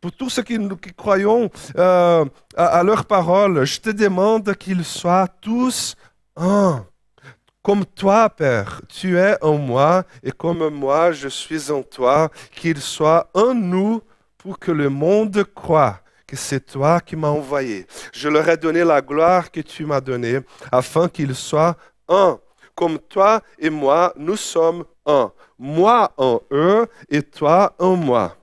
Pour 0.00 0.12
tous 0.12 0.30
ceux 0.30 0.42
qui, 0.42 0.58
qui 0.80 0.94
croyons 0.94 1.50
euh, 1.76 2.24
à, 2.56 2.66
à 2.66 2.82
leur 2.84 3.04
parole, 3.04 3.64
je 3.64 3.80
te 3.80 3.90
demande 3.90 4.54
qu'ils 4.54 4.84
soient 4.84 5.26
tous 5.40 5.96
un 6.36 6.84
comme 7.68 7.84
toi, 7.84 8.30
Père, 8.30 8.80
tu 8.88 9.18
es 9.18 9.36
en 9.44 9.58
moi 9.58 10.04
et 10.22 10.30
comme 10.30 10.70
moi 10.70 11.12
je 11.12 11.28
suis 11.28 11.70
en 11.70 11.82
toi, 11.82 12.30
qu'il 12.50 12.80
soit 12.80 13.28
en 13.34 13.52
nous 13.52 14.00
pour 14.38 14.58
que 14.58 14.70
le 14.70 14.88
monde 14.88 15.44
croit 15.54 16.00
que 16.26 16.34
c'est 16.34 16.64
toi 16.64 16.98
qui 16.98 17.14
m'as 17.14 17.28
envoyé. 17.28 17.86
Je 18.14 18.30
leur 18.30 18.48
ai 18.48 18.56
donné 18.56 18.84
la 18.84 19.02
gloire 19.02 19.50
que 19.50 19.60
tu 19.60 19.84
m'as 19.84 20.00
donnée, 20.00 20.40
afin 20.72 21.10
qu'ils 21.10 21.34
soient 21.34 21.76
un. 22.08 22.38
Comme 22.74 22.98
toi 22.98 23.42
et 23.58 23.68
moi, 23.68 24.14
nous 24.16 24.36
sommes 24.36 24.86
un. 25.04 25.30
Moi 25.58 26.10
en 26.16 26.40
eux 26.50 26.86
et 27.10 27.22
toi 27.22 27.74
en 27.78 27.96
moi 27.96 28.37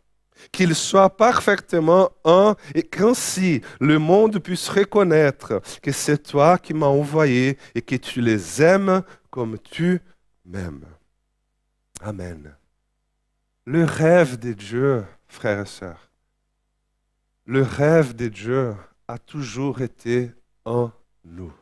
qu'ils 0.51 0.75
soient 0.75 1.15
parfaitement 1.15 2.11
un 2.23 2.55
et 2.73 2.83
qu'ainsi 2.83 3.61
le 3.79 3.99
monde 3.99 4.39
puisse 4.39 4.69
reconnaître 4.69 5.61
que 5.81 5.91
c'est 5.91 6.23
toi 6.23 6.57
qui 6.57 6.73
m'as 6.73 6.87
envoyé 6.87 7.57
et 7.73 7.81
que 7.81 7.95
tu 7.95 8.21
les 8.21 8.61
aimes 8.61 9.03
comme 9.29 9.57
tu 9.59 10.01
m'aimes. 10.45 10.85
Amen. 12.01 12.55
Le 13.65 13.83
rêve 13.83 14.37
de 14.37 14.53
Dieu, 14.53 15.03
frères 15.27 15.61
et 15.61 15.65
sœurs, 15.65 16.11
le 17.45 17.61
rêve 17.61 18.15
de 18.15 18.27
Dieu 18.27 18.75
a 19.07 19.17
toujours 19.17 19.81
été 19.81 20.31
en 20.65 20.91
nous. 21.23 21.53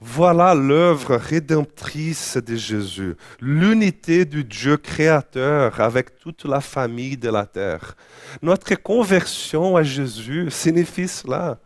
Voilà 0.00 0.54
l'œuvre 0.54 1.16
rédemptrice 1.16 2.36
de 2.36 2.56
Jésus, 2.56 3.14
l'unité 3.40 4.24
du 4.24 4.44
Dieu 4.44 4.76
créateur 4.76 5.80
avec 5.80 6.18
toute 6.18 6.44
la 6.44 6.60
famille 6.60 7.16
de 7.16 7.30
la 7.30 7.46
terre. 7.46 7.94
Notre 8.42 8.74
conversion 8.74 9.76
à 9.76 9.82
Jésus 9.82 10.48
signifie 10.50 11.08
cela 11.08 11.58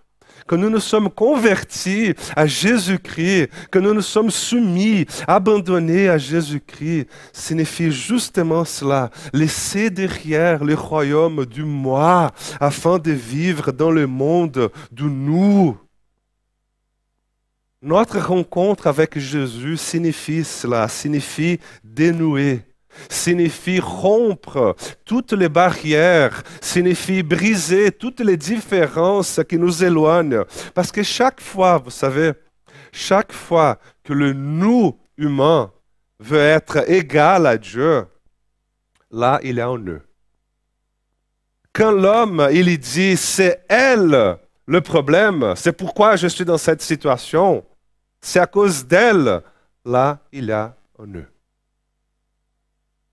que 0.46 0.54
nous 0.54 0.70
nous 0.70 0.80
sommes 0.80 1.10
convertis 1.10 2.14
à 2.34 2.46
Jésus-Christ, 2.46 3.50
que 3.70 3.78
nous 3.78 3.94
nous 3.94 4.02
sommes 4.02 4.30
soumis, 4.30 5.06
abandonnés 5.26 6.08
à 6.08 6.18
Jésus-Christ, 6.18 7.08
signifie 7.32 7.90
justement 7.90 8.64
cela, 8.64 9.10
laisser 9.32 9.90
derrière 9.90 10.64
le 10.64 10.74
royaume 10.74 11.46
du 11.46 11.64
moi 11.64 12.30
afin 12.60 12.98
de 12.98 13.12
vivre 13.12 13.72
dans 13.72 13.90
le 13.90 14.06
monde 14.06 14.70
du 14.92 15.04
nous. 15.04 15.76
Notre 17.82 18.18
rencontre 18.18 18.86
avec 18.86 19.18
Jésus 19.18 19.76
signifie 19.76 20.44
cela, 20.44 20.88
signifie 20.88 21.60
dénouer, 21.84 22.62
signifie 23.10 23.80
rompre 23.80 24.74
toutes 25.04 25.32
les 25.32 25.50
barrières, 25.50 26.42
signifie 26.62 27.22
briser 27.22 27.92
toutes 27.92 28.20
les 28.20 28.38
différences 28.38 29.40
qui 29.46 29.58
nous 29.58 29.84
éloignent. 29.84 30.44
Parce 30.74 30.90
que 30.90 31.02
chaque 31.02 31.40
fois, 31.40 31.76
vous 31.76 31.90
savez, 31.90 32.32
chaque 32.92 33.32
fois 33.32 33.78
que 34.02 34.14
le 34.14 34.32
nous 34.32 34.98
humain 35.18 35.70
veut 36.18 36.38
être 36.38 36.90
égal 36.90 37.46
à 37.46 37.58
Dieu, 37.58 38.06
là, 39.10 39.38
il 39.42 39.58
est 39.58 39.62
en 39.62 39.78
eux. 39.78 40.02
Quand 41.74 41.92
l'homme, 41.92 42.48
il 42.52 42.78
dit, 42.78 43.18
c'est 43.18 43.66
elle 43.68 44.38
le 44.66 44.80
problème, 44.80 45.54
c'est 45.56 45.72
pourquoi 45.72 46.16
je 46.16 46.26
suis 46.26 46.44
dans 46.44 46.58
cette 46.58 46.82
situation, 46.82 47.64
c'est 48.20 48.40
à 48.40 48.46
cause 48.46 48.84
d'elle, 48.86 49.42
là, 49.84 50.18
il 50.32 50.46
y 50.46 50.52
a 50.52 50.74
en 50.98 51.06
eux. 51.06 51.26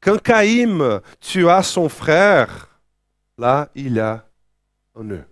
Quand 0.01 0.21
Caïm 0.21 0.99
tua 1.19 1.63
son 1.63 1.87
frère, 1.87 2.67
là, 3.37 3.69
il 3.75 3.93
y 3.93 3.99
a 3.99 4.25
en 4.95 5.05
eux. 5.05 5.23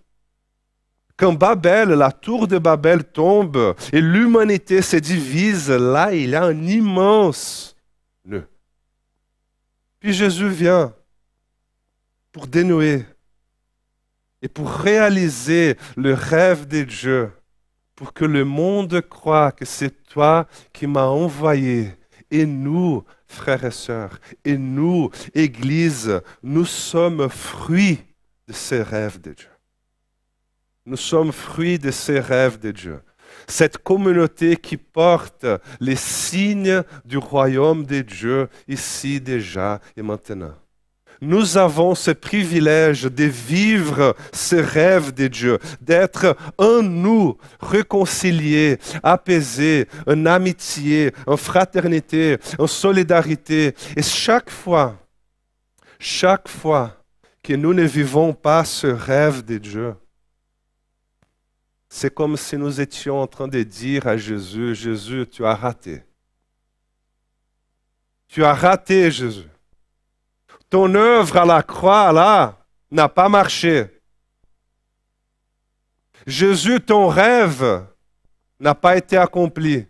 Quand 1.17 1.33
Babel, 1.33 1.89
la 1.89 2.11
tour 2.11 2.47
de 2.47 2.57
Babel 2.57 3.03
tombe 3.03 3.75
et 3.91 4.01
l'humanité 4.01 4.81
se 4.81 4.97
divise, 4.97 5.69
là, 5.69 6.13
il 6.13 6.29
y 6.29 6.35
a 6.35 6.43
un 6.43 6.63
immense 6.63 7.75
nœud. 8.25 8.47
Puis 9.99 10.13
Jésus 10.13 10.49
vient 10.49 10.93
pour 12.31 12.47
dénouer 12.47 13.05
et 14.41 14.47
pour 14.47 14.69
réaliser 14.69 15.77
le 15.95 16.13
rêve 16.13 16.67
de 16.67 16.83
Dieu, 16.83 17.31
pour 17.95 18.13
que 18.13 18.25
le 18.25 18.43
monde 18.43 19.01
croit 19.01 19.51
que 19.51 19.65
c'est 19.65 20.03
toi 20.05 20.47
qui 20.73 20.87
m'as 20.87 21.05
envoyé 21.05 21.95
et 22.31 22.45
nous, 22.45 23.03
frères 23.27 23.65
et 23.65 23.71
sœurs, 23.71 24.19
et 24.43 24.57
nous, 24.57 25.11
Église, 25.35 26.21
nous 26.41 26.65
sommes 26.65 27.29
fruits 27.29 27.99
de 28.47 28.53
ces 28.53 28.81
rêves 28.81 29.21
de 29.21 29.33
Dieu. 29.33 29.49
Nous 30.85 30.97
sommes 30.97 31.31
fruits 31.31 31.77
de 31.77 31.91
ces 31.91 32.19
rêves 32.19 32.57
de 32.57 32.71
Dieu. 32.71 33.01
Cette 33.47 33.77
communauté 33.77 34.57
qui 34.57 34.77
porte 34.77 35.45
les 35.79 35.95
signes 35.95 36.83
du 37.05 37.17
royaume 37.17 37.85
de 37.85 38.01
Dieu 38.01 38.49
ici 38.67 39.21
déjà 39.21 39.79
et 39.95 40.01
maintenant 40.01 40.55
nous 41.21 41.55
avons 41.55 41.93
ce 41.93 42.09
privilège 42.09 43.03
de 43.03 43.25
vivre 43.25 44.15
ce 44.33 44.55
rêve 44.55 45.13
de 45.13 45.27
Dieu, 45.27 45.59
d'être 45.79 46.35
en 46.57 46.81
nous 46.81 47.37
réconciliés, 47.59 48.79
apaisés, 49.03 49.87
en 50.07 50.25
amitié, 50.25 51.13
en 51.27 51.37
fraternité, 51.37 52.37
en 52.57 52.65
solidarité. 52.65 53.75
Et 53.95 54.01
chaque 54.01 54.49
fois, 54.49 54.97
chaque 55.99 56.47
fois 56.47 56.97
que 57.43 57.53
nous 57.53 57.75
ne 57.75 57.83
vivons 57.83 58.33
pas 58.33 58.65
ce 58.65 58.87
rêve 58.87 59.45
de 59.45 59.59
Dieu, 59.59 59.93
c'est 61.87 62.13
comme 62.13 62.35
si 62.35 62.57
nous 62.57 62.81
étions 62.81 63.21
en 63.21 63.27
train 63.27 63.47
de 63.47 63.61
dire 63.61 64.07
à 64.07 64.17
Jésus, 64.17 64.73
Jésus, 64.73 65.27
tu 65.29 65.45
as 65.45 65.53
raté. 65.53 66.03
Tu 68.27 68.43
as 68.43 68.53
raté, 68.53 69.11
Jésus. 69.11 69.50
Ton 70.71 70.95
œuvre 70.95 71.35
à 71.35 71.45
la 71.45 71.61
croix, 71.61 72.13
là, 72.13 72.57
n'a 72.89 73.09
pas 73.09 73.27
marché. 73.27 73.87
Jésus, 76.25 76.79
ton 76.79 77.09
rêve 77.09 77.85
n'a 78.57 78.73
pas 78.73 78.95
été 78.95 79.17
accompli. 79.17 79.85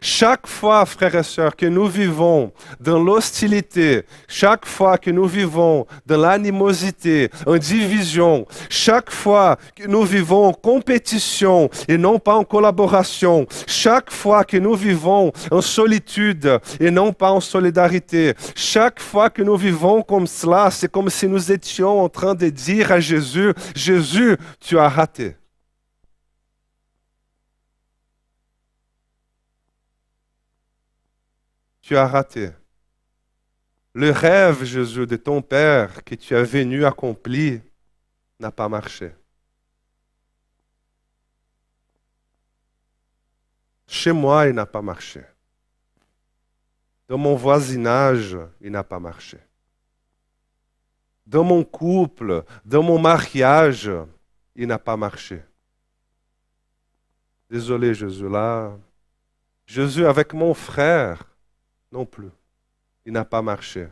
Chaque 0.00 0.46
fois, 0.46 0.86
frères 0.86 1.14
et 1.14 1.22
sœurs, 1.22 1.56
que 1.56 1.66
nous 1.66 1.86
vivons 1.86 2.52
dans 2.80 3.02
l'hostilité, 3.02 4.04
chaque 4.28 4.66
fois 4.66 4.98
que 4.98 5.10
nous 5.10 5.26
vivons 5.26 5.86
dans 6.06 6.18
l'animosité, 6.18 7.30
en 7.46 7.56
division, 7.56 8.46
chaque 8.68 9.10
fois 9.10 9.56
que 9.74 9.86
nous 9.86 10.04
vivons 10.04 10.46
en 10.46 10.52
compétition 10.52 11.68
et 11.88 11.98
non 11.98 12.18
pas 12.18 12.34
en 12.34 12.44
collaboration, 12.44 13.46
chaque 13.66 14.10
fois 14.10 14.44
que 14.44 14.56
nous 14.56 14.74
vivons 14.74 15.32
en 15.50 15.60
solitude 15.60 16.58
et 16.78 16.90
non 16.90 17.12
pas 17.12 17.32
en 17.32 17.40
solidarité, 17.40 18.34
chaque 18.54 19.00
fois 19.00 19.30
que 19.30 19.42
nous 19.42 19.56
vivons 19.56 20.02
comme 20.02 20.26
cela, 20.26 20.70
c'est 20.70 20.90
comme 20.90 21.10
si 21.10 21.26
nous 21.26 21.52
étions 21.52 22.02
en 22.02 22.08
train 22.08 22.34
de 22.34 22.48
dire 22.48 22.92
à 22.92 23.00
Jésus, 23.00 23.52
Jésus, 23.74 24.36
tu 24.60 24.78
as 24.78 24.88
raté. 24.88 25.39
Tu 31.90 31.96
as 31.96 32.06
raté. 32.06 32.50
Le 33.94 34.12
rêve, 34.12 34.62
Jésus, 34.62 35.08
de 35.08 35.16
ton 35.16 35.42
Père 35.42 36.04
que 36.04 36.14
tu 36.14 36.36
as 36.36 36.44
venu 36.44 36.84
accomplir 36.84 37.62
n'a 38.38 38.52
pas 38.52 38.68
marché. 38.68 39.10
Chez 43.88 44.12
moi, 44.12 44.46
il 44.46 44.54
n'a 44.54 44.66
pas 44.66 44.82
marché. 44.82 45.22
Dans 47.08 47.18
mon 47.18 47.34
voisinage, 47.34 48.38
il 48.60 48.70
n'a 48.70 48.84
pas 48.84 49.00
marché. 49.00 49.38
Dans 51.26 51.42
mon 51.42 51.64
couple, 51.64 52.44
dans 52.64 52.84
mon 52.84 53.00
mariage, 53.00 53.90
il 54.54 54.68
n'a 54.68 54.78
pas 54.78 54.96
marché. 54.96 55.42
Désolé, 57.50 57.94
Jésus, 57.94 58.28
là. 58.28 58.78
Jésus, 59.66 60.06
avec 60.06 60.32
mon 60.34 60.54
frère, 60.54 61.24
non 61.90 62.06
plus. 62.06 62.30
Il 63.04 63.12
n'a 63.12 63.24
pas 63.24 63.42
marché. 63.42 63.88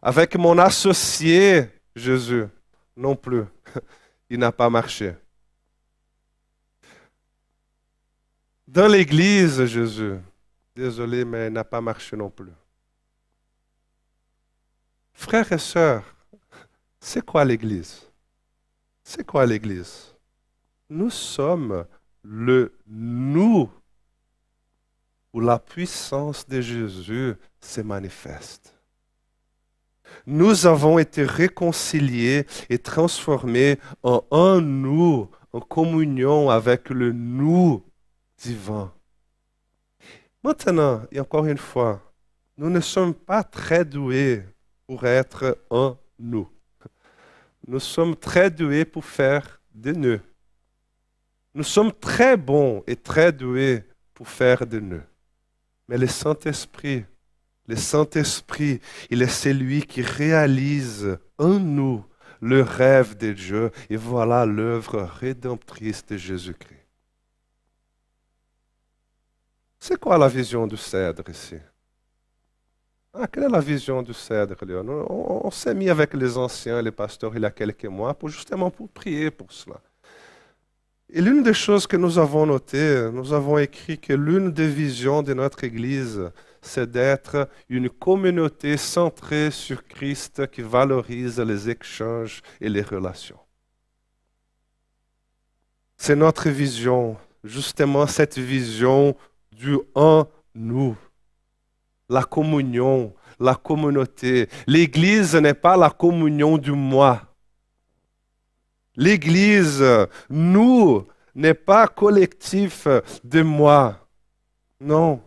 Avec 0.00 0.36
mon 0.36 0.58
associé, 0.58 1.68
Jésus, 1.94 2.46
non 2.96 3.14
plus. 3.16 3.44
Il 4.30 4.38
n'a 4.38 4.52
pas 4.52 4.68
marché. 4.68 5.14
Dans 8.66 8.86
l'Église, 8.86 9.64
Jésus, 9.64 10.18
désolé, 10.76 11.24
mais 11.24 11.46
il 11.46 11.52
n'a 11.54 11.64
pas 11.64 11.80
marché 11.80 12.14
non 12.14 12.28
plus. 12.28 12.52
Frères 15.14 15.50
et 15.50 15.58
sœurs, 15.58 16.04
c'est 17.00 17.24
quoi 17.24 17.46
l'Église? 17.46 18.06
C'est 19.02 19.24
quoi 19.24 19.46
l'Église? 19.46 20.14
Nous 20.90 21.08
sommes 21.08 21.86
le 22.22 22.74
nous 22.86 23.70
où 25.32 25.40
la 25.40 25.58
puissance 25.58 26.46
de 26.46 26.60
Jésus 26.60 27.34
se 27.60 27.80
manifeste. 27.80 28.74
Nous 30.26 30.66
avons 30.66 30.98
été 30.98 31.24
réconciliés 31.24 32.46
et 32.70 32.78
transformés 32.78 33.78
en 34.02 34.24
un 34.30 34.60
nous, 34.60 35.28
en 35.52 35.60
communion 35.60 36.50
avec 36.50 36.90
le 36.90 37.12
nous 37.12 37.84
divin. 38.38 38.92
Maintenant, 40.42 41.02
et 41.10 41.20
encore 41.20 41.46
une 41.46 41.58
fois, 41.58 42.00
nous 42.56 42.70
ne 42.70 42.80
sommes 42.80 43.14
pas 43.14 43.42
très 43.42 43.84
doués 43.84 44.44
pour 44.86 45.04
être 45.06 45.58
un 45.70 45.96
nous. 46.18 46.48
Nous 47.66 47.80
sommes 47.80 48.16
très 48.16 48.50
doués 48.50 48.84
pour 48.84 49.04
faire 49.04 49.60
des 49.74 49.92
nœuds. 49.92 50.20
Nous 51.54 51.64
sommes 51.64 51.92
très 51.92 52.36
bons 52.36 52.82
et 52.86 52.96
très 52.96 53.32
doués 53.32 53.84
pour 54.14 54.28
faire 54.28 54.66
des 54.66 54.80
nœuds. 54.80 55.04
Mais 55.88 55.98
le 55.98 56.06
Saint-Esprit, 56.06 57.04
le 57.66 57.76
Saint-Esprit, 57.76 58.80
il 59.10 59.22
est 59.22 59.28
celui 59.28 59.82
qui 59.82 60.02
réalise 60.02 61.18
en 61.38 61.58
nous 61.58 62.04
le 62.40 62.62
rêve 62.62 63.16
de 63.16 63.32
Dieu. 63.32 63.70
Et 63.90 63.96
voilà 63.96 64.46
l'œuvre 64.46 65.02
rédemptrice 65.02 66.04
de 66.06 66.16
Jésus-Christ. 66.16 66.78
C'est 69.80 69.98
quoi 69.98 70.18
la 70.18 70.28
vision 70.28 70.66
du 70.66 70.76
cèdre 70.76 71.28
ici? 71.28 71.56
Ah, 73.14 73.26
Quelle 73.26 73.44
est 73.44 73.48
la 73.48 73.60
vision 73.60 74.02
du 74.02 74.12
cèdre, 74.12 74.56
Léon? 74.64 75.06
On, 75.08 75.50
s'est 75.50 75.74
mis 75.74 75.88
avec 75.88 76.14
les 76.14 76.36
anciens, 76.36 76.82
les 76.82 76.90
pasteurs, 76.90 77.34
il 77.36 77.42
y 77.42 77.44
a 77.44 77.50
quelques 77.50 77.86
mois, 77.86 78.14
pour 78.14 78.28
justement 78.28 78.70
pour 78.70 78.88
prier 78.88 79.30
pour 79.30 79.50
cela. 79.50 79.80
Et 81.10 81.22
l'une 81.22 81.42
des 81.42 81.54
choses 81.54 81.86
que 81.86 81.96
nous 81.96 82.18
avons 82.18 82.44
notées, 82.44 83.08
nous 83.12 83.32
avons 83.32 83.56
écrit 83.56 83.98
que 83.98 84.12
l'une 84.12 84.52
des 84.52 84.68
visions 84.68 85.22
de 85.22 85.32
notre 85.32 85.64
Église, 85.64 86.30
c'est 86.60 86.90
d'être 86.90 87.48
une 87.70 87.88
communauté 87.88 88.76
centrée 88.76 89.50
sur 89.50 89.86
Christ 89.86 90.50
qui 90.50 90.60
valorise 90.60 91.40
les 91.40 91.70
échanges 91.70 92.42
et 92.60 92.68
les 92.68 92.82
relations. 92.82 93.38
C'est 95.96 96.16
notre 96.16 96.50
vision, 96.50 97.16
justement 97.42 98.06
cette 98.06 98.38
vision 98.38 99.16
du 99.50 99.78
en 99.94 100.26
nous, 100.54 100.96
la 102.08 102.22
communion, 102.22 103.14
la 103.40 103.54
communauté. 103.54 104.48
L'Église 104.66 105.34
n'est 105.36 105.54
pas 105.54 105.76
la 105.76 105.90
communion 105.90 106.58
du 106.58 106.72
moi. 106.72 107.27
L'Église, 108.98 109.82
nous, 110.28 111.06
n'est 111.34 111.54
pas 111.54 111.86
collectif 111.86 112.86
de 113.22 113.42
moi. 113.42 113.96
Non. 114.80 115.22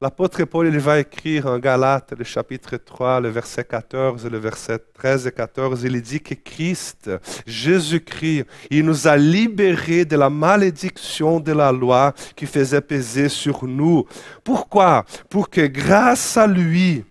L'apôtre 0.00 0.44
Paul 0.44 0.66
il 0.66 0.78
va 0.78 0.98
écrire 0.98 1.46
en 1.46 1.58
Galates, 1.58 2.14
le 2.18 2.24
chapitre 2.24 2.76
3, 2.76 3.20
le 3.20 3.28
verset 3.28 3.64
14, 3.64 4.26
le 4.26 4.38
verset 4.38 4.78
13 4.78 5.26
et 5.26 5.32
14, 5.32 5.82
il 5.84 6.02
dit 6.02 6.20
que 6.20 6.34
Christ, 6.34 7.10
Jésus-Christ, 7.46 8.46
il 8.70 8.84
nous 8.84 9.06
a 9.06 9.16
libérés 9.16 10.04
de 10.04 10.16
la 10.16 10.28
malédiction 10.28 11.38
de 11.38 11.52
la 11.52 11.70
loi 11.70 12.12
qui 12.34 12.46
faisait 12.46 12.80
peser 12.80 13.28
sur 13.28 13.64
nous. 13.64 14.04
Pourquoi? 14.42 15.04
Pour 15.30 15.48
que 15.48 15.66
grâce 15.66 16.36
à 16.36 16.46
lui, 16.46 17.04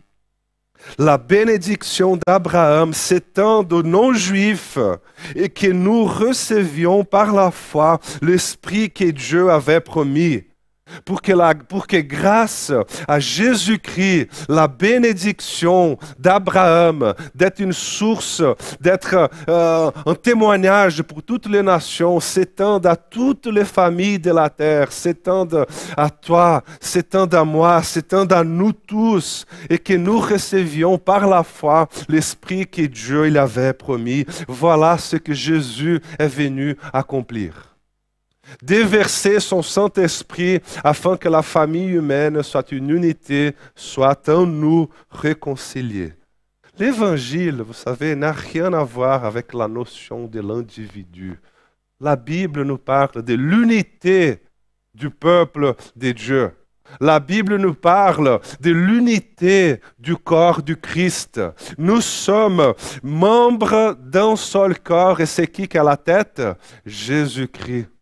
la 0.98 1.18
bénédiction 1.18 2.18
d'Abraham 2.28 2.94
s'étende 2.94 3.72
aux 3.74 3.84
non-juifs 3.84 4.78
et 5.36 5.50
que 5.50 5.68
nous 5.68 6.06
recevions 6.06 7.04
par 7.04 7.34
la 7.34 7.52
foi 7.52 8.00
l'Esprit 8.22 8.92
que 8.92 9.12
Dieu 9.12 9.50
avait 9.50 9.82
promis 9.82 10.44
pour 11.06 11.22
que, 11.22 11.98
grâce 11.98 12.72
à 13.08 13.20
Jésus-Christ, 13.20 14.30
la 14.50 14.68
bénédiction 14.68 15.98
d'Abraham, 16.20 17.14
d'être 17.36 17.60
une 17.60 17.74
source, 17.74 18.42
d'être 18.80 19.30
euh, 19.50 19.92
un 20.06 20.16
témoignage 20.16 21.02
pour 21.04 21.24
toutes 21.24 21.48
les 21.48 21.62
nations, 21.62 22.20
s'étende 22.20 22.86
à 22.86 22.96
toutes 22.96 23.48
les 23.48 23.66
familles 23.66 24.20
de 24.20 24.32
la 24.32 24.50
terre, 24.50 24.92
s'étende 24.92 25.66
à 25.96 26.10
toi, 26.10 26.64
s'étende 26.80 27.34
à 27.34 27.44
moi, 27.44 27.82
s'étende 27.84 28.34
à 28.34 28.44
nous 28.44 28.74
tous, 28.74 29.46
et 29.70 29.78
que 29.78 29.94
nous 29.94 30.20
recevions 30.20 30.98
par 30.98 31.28
la 31.28 31.44
foi 31.44 31.88
l'Esprit 32.08 32.68
que 32.68 32.84
Dieu 32.84 33.28
il 33.28 33.38
avait 33.38 33.74
promis. 33.74 34.26
Voilà 34.48 34.98
ce 34.98 35.16
que 35.18 35.34
Jésus 35.34 36.02
est 36.20 36.28
venu 36.28 36.78
accomplir 36.92 37.73
déverser 38.62 39.40
son 39.40 39.62
Saint-Esprit 39.62 40.60
afin 40.84 41.18
que 41.18 41.30
la 41.30 41.42
famille 41.42 41.92
humaine 41.92 42.44
soit 42.44 42.72
une 42.72 42.90
unité, 42.90 43.56
soit 43.76 44.28
en 44.30 44.46
nous 44.46 44.90
réconciliée. 45.10 46.14
L'évangile, 46.78 47.62
vous 47.62 47.74
savez, 47.74 48.16
n'a 48.16 48.32
rien 48.32 48.74
à 48.74 48.84
voir 48.84 49.26
avec 49.26 49.54
la 49.54 49.68
notion 49.68 50.26
de 50.26 50.40
l'individu. 50.40 51.40
La 52.00 52.16
Bible 52.16 52.64
nous 52.64 52.80
parle 52.80 53.22
de 53.22 53.36
l'unité 53.36 54.42
du 54.94 55.10
peuple 55.10 55.76
de 55.96 56.12
Dieu. 56.12 56.52
La 57.00 57.20
Bible 57.20 57.58
nous 57.58 57.74
parle 57.74 58.40
de 58.60 58.72
l'unité 58.72 59.80
du 60.00 60.16
corps 60.16 60.62
du 60.62 60.76
Christ. 60.76 61.40
Nous 61.78 62.02
sommes 62.02 62.74
membres 63.02 63.96
d'un 64.00 64.36
seul 64.36 64.80
corps 64.80 65.22
et 65.22 65.26
c'est 65.26 65.48
qui 65.48 65.68
qui 65.68 65.78
a 65.78 65.84
la 65.84 65.98
tête? 65.98 66.42
Jésus-Christ. 66.86 67.93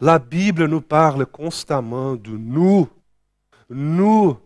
La 0.00 0.18
Bible 0.18 0.66
nous 0.66 0.80
parle 0.80 1.26
constamment 1.26 2.14
de 2.14 2.30
nous. 2.30 2.88
Nous, 3.68 4.38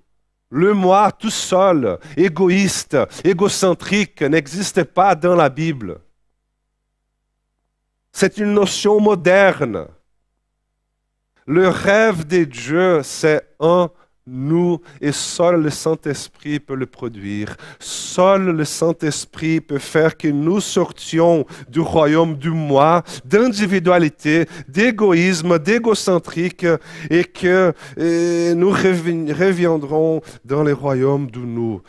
le 0.51 0.75
moi 0.75 1.13
tout 1.13 1.31
seul, 1.31 1.99
égoïste, 2.17 2.97
égocentrique, 3.25 4.23
n'existe 4.23 4.85
pas 4.85 5.15
dans 5.15 5.35
la 5.35 5.49
Bible. 5.49 6.01
C'est 8.13 8.39
une 8.39 8.55
notion 8.55 9.01
moderne. 9.01 9.87
Le 11.47 11.69
rêve 11.69 12.27
de 12.27 12.45
Dieu, 12.45 13.03
c'est 13.03 13.55
un 13.61 13.91
nous 14.27 14.81
et 15.01 15.13
seul 15.13 15.63
le 15.63 15.71
Saint-Esprit 15.71 16.61
peut 16.61 16.75
le 16.75 16.87
produire. 16.87 17.57
Seul 17.79 18.51
le 18.51 18.65
Saint-Esprit 18.65 19.61
peut 19.61 19.79
faire 19.79 20.17
que 20.17 20.29
nous 20.29 20.61
sortions 20.61 21.45
du 21.69 21.81
royaume 21.81 22.37
du 22.37 22.51
moi, 22.51 23.03
d'individualité, 23.25 24.47
d'égoïsme, 24.69 25.59
d'égocentrique 25.59 26.67
et 27.11 27.25
que 27.25 27.73
nous 28.55 28.71
reviendrons 28.71 30.21
dans 30.45 30.63
le 30.63 30.73
royaume 30.73 31.31
du 31.31 31.41
nous. 31.41 31.83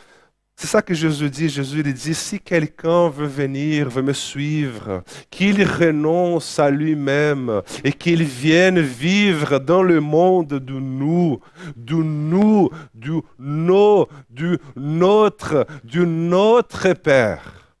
C'est 0.56 0.68
ça 0.68 0.82
que 0.82 0.94
Jésus 0.94 1.30
dit. 1.30 1.48
Jésus 1.48 1.82
lui 1.82 1.92
dit, 1.92 2.14
si 2.14 2.38
quelqu'un 2.38 3.08
veut 3.08 3.26
venir, 3.26 3.88
veut 3.88 4.02
me 4.02 4.12
suivre, 4.12 5.02
qu'il 5.30 5.64
renonce 5.64 6.58
à 6.58 6.70
lui-même 6.70 7.62
et 7.82 7.92
qu'il 7.92 8.22
vienne 8.22 8.78
vivre 8.80 9.58
dans 9.58 9.82
le 9.82 10.00
monde 10.00 10.54
du 10.60 10.74
nous, 10.74 11.40
du 11.76 11.96
nous, 11.96 12.70
du 12.94 13.20
nous, 13.38 14.06
du 14.30 14.58
notre, 14.76 15.66
du 15.82 16.06
notre 16.06 16.92
Père, 16.92 17.74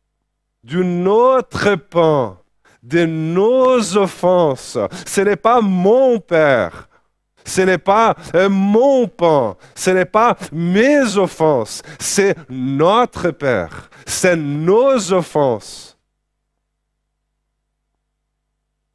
du 0.64 0.84
notre 0.84 1.76
pain, 1.76 2.38
de 2.82 3.06
nos 3.06 3.96
offenses. 3.96 4.78
Ce 5.06 5.20
n'est 5.20 5.36
pas 5.36 5.60
mon 5.60 6.18
Père, 6.18 6.88
ce 7.44 7.60
n'est 7.62 7.78
pas 7.78 8.16
euh, 8.34 8.48
mon 8.48 9.06
pain, 9.06 9.56
ce 9.74 9.90
n'est 9.90 10.04
pas 10.04 10.36
mes 10.52 11.16
offenses, 11.16 11.82
c'est 11.98 12.36
notre 12.48 13.30
Père, 13.30 13.90
c'est 14.06 14.36
nos 14.36 15.12
offenses. 15.12 15.94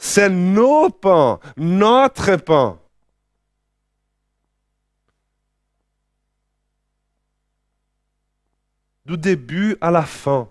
C'est 0.02 0.30
nos 0.30 0.90
pains, 0.90 1.40
notre 1.58 2.38
pain. 2.38 2.80
Du 9.06 9.18
début 9.18 9.76
à 9.82 9.92
la 9.92 10.04
fin, 10.04 10.48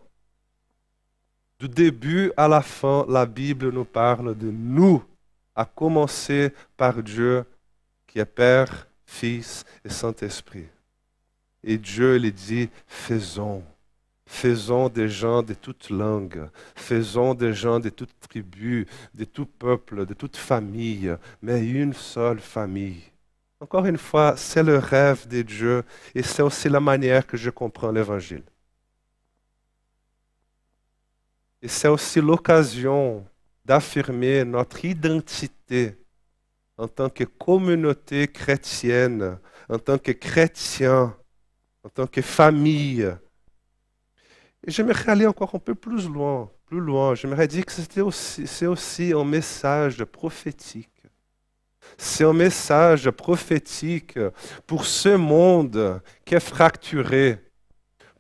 du 1.59 1.69
début 1.69 2.31
à 2.37 2.47
la 2.47 2.61
fin, 2.61 3.07
la 3.09 3.25
Bible 3.25 3.71
nous 3.73 3.85
parle 3.85 4.37
de 4.37 4.51
nous, 4.51 5.03
à 5.55 5.65
commencer 5.65 6.53
par 6.77 7.03
Dieu 7.03 7.45
qui 8.09 8.19
est 8.19 8.25
Père, 8.25 8.89
Fils 9.07 9.65
et 9.85 9.91
Saint-Esprit. 9.91 10.67
Et 11.63 11.79
Dieu 11.79 12.17
lui 12.17 12.33
dit, 12.33 12.69
faisons. 12.89 13.63
Faisons 14.27 14.89
des 14.91 15.09
gens 15.09 15.43
de 15.43 15.55
toutes 15.55 15.89
langues, 15.89 16.51
faisons 16.77 17.33
des 17.33 17.55
gens 17.55 17.81
de 17.81 17.89
toutes 17.89 18.15
tribus, 18.21 18.87
de 19.15 19.25
tout 19.25 19.47
peuple, 19.47 20.05
de 20.05 20.13
toute 20.13 20.37
famille, 20.37 21.17
mais 21.41 21.67
une 21.67 21.95
seule 21.95 22.39
famille. 22.39 23.03
Encore 23.59 23.87
une 23.87 23.97
fois, 23.97 24.37
c'est 24.37 24.63
le 24.63 24.77
rêve 24.77 25.27
de 25.29 25.41
Dieu 25.41 25.83
et 26.15 26.23
c'est 26.23 26.43
aussi 26.43 26.69
la 26.69 26.79
manière 26.79 27.27
que 27.27 27.39
je 27.39 27.49
comprends 27.49 27.91
l'Évangile. 27.91 28.45
Et 31.63 31.69
c'est 31.69 31.89
aussi 31.89 32.21
l'occasion 32.21 33.25
d'affirmer 33.65 34.45
notre 34.45 34.85
identité 34.85 35.97
en 36.79 36.87
tant 36.87 37.11
que 37.11 37.25
communauté 37.25 38.29
chrétienne, 38.29 39.39
en 39.69 39.79
tant 39.79 39.99
que 39.99 40.13
chrétien, 40.13 41.15
en 41.83 41.89
tant 41.89 42.07
que 42.07 42.23
famille. 42.23 43.13
Et 44.65 44.71
j'aimerais 44.71 45.11
aller 45.11 45.27
encore 45.27 45.55
un 45.55 45.59
peu 45.59 45.75
plus 45.75 46.09
loin, 46.09 46.49
plus 46.67 46.81
loin. 46.81 47.17
J'aimerais 47.17 47.49
dire 47.49 47.67
que 47.67 47.73
c'est 47.73 48.01
aussi, 48.01 48.67
aussi 48.67 49.13
un 49.13 49.25
message 49.25 50.05
prophétique. 50.05 50.89
C'est 51.97 52.25
un 52.25 52.33
message 52.33 53.11
prophétique 53.11 54.19
pour 54.67 54.85
ce 54.85 55.17
monde 55.17 56.01
qui 56.25 56.35
est 56.35 56.41
fracturé, 56.41 57.39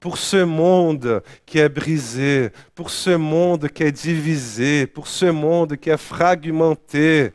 pour 0.01 0.17
ce 0.17 0.43
monde 0.43 1.23
qui 1.45 1.59
est 1.59 1.69
brisé, 1.69 2.51
pour 2.75 2.91
ce 2.91 3.11
monde 3.11 3.69
qui 3.69 3.83
est 3.85 3.93
divisé, 3.93 4.87
pour 4.87 5.07
ce 5.07 5.27
monde 5.27 5.77
qui 5.77 5.91
est 5.91 5.97
fragmenté 5.97 7.33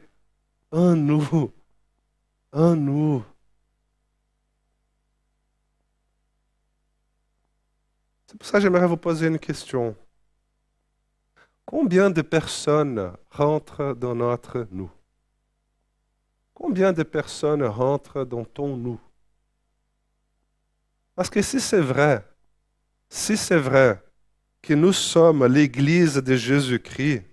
en 0.74 0.96
nous, 0.96 1.54
en 2.52 2.76
nous. 2.76 3.24
C'est 8.26 8.38
pour 8.38 8.48
ça 8.48 8.58
que 8.58 8.64
j'aimerais 8.64 8.88
vous 8.88 8.98
poser 8.98 9.28
une 9.28 9.38
question. 9.38 9.96
Combien 11.64 12.10
de 12.10 12.24
personnes 12.24 13.14
rentrent 13.30 13.94
dans 13.94 14.16
notre 14.16 14.68
nous? 14.72 14.90
Combien 16.56 16.92
de 16.92 17.04
personnes 17.04 17.64
rentrent 17.64 18.26
dans 18.26 18.44
ton 18.44 18.76
nous? 18.76 19.00
Parce 21.16 21.30
que 21.30 21.44
si 21.44 21.62
c'est 21.62 21.82
vrai, 21.82 22.28
si 23.08 23.38
c'est 23.38 23.60
vrai 23.60 24.04
que 24.60 24.74
nous 24.74 24.94
sommes 24.94 25.46
l'Église 25.46 26.16
de 26.16 26.36
Jésus-Christ, 26.36 27.33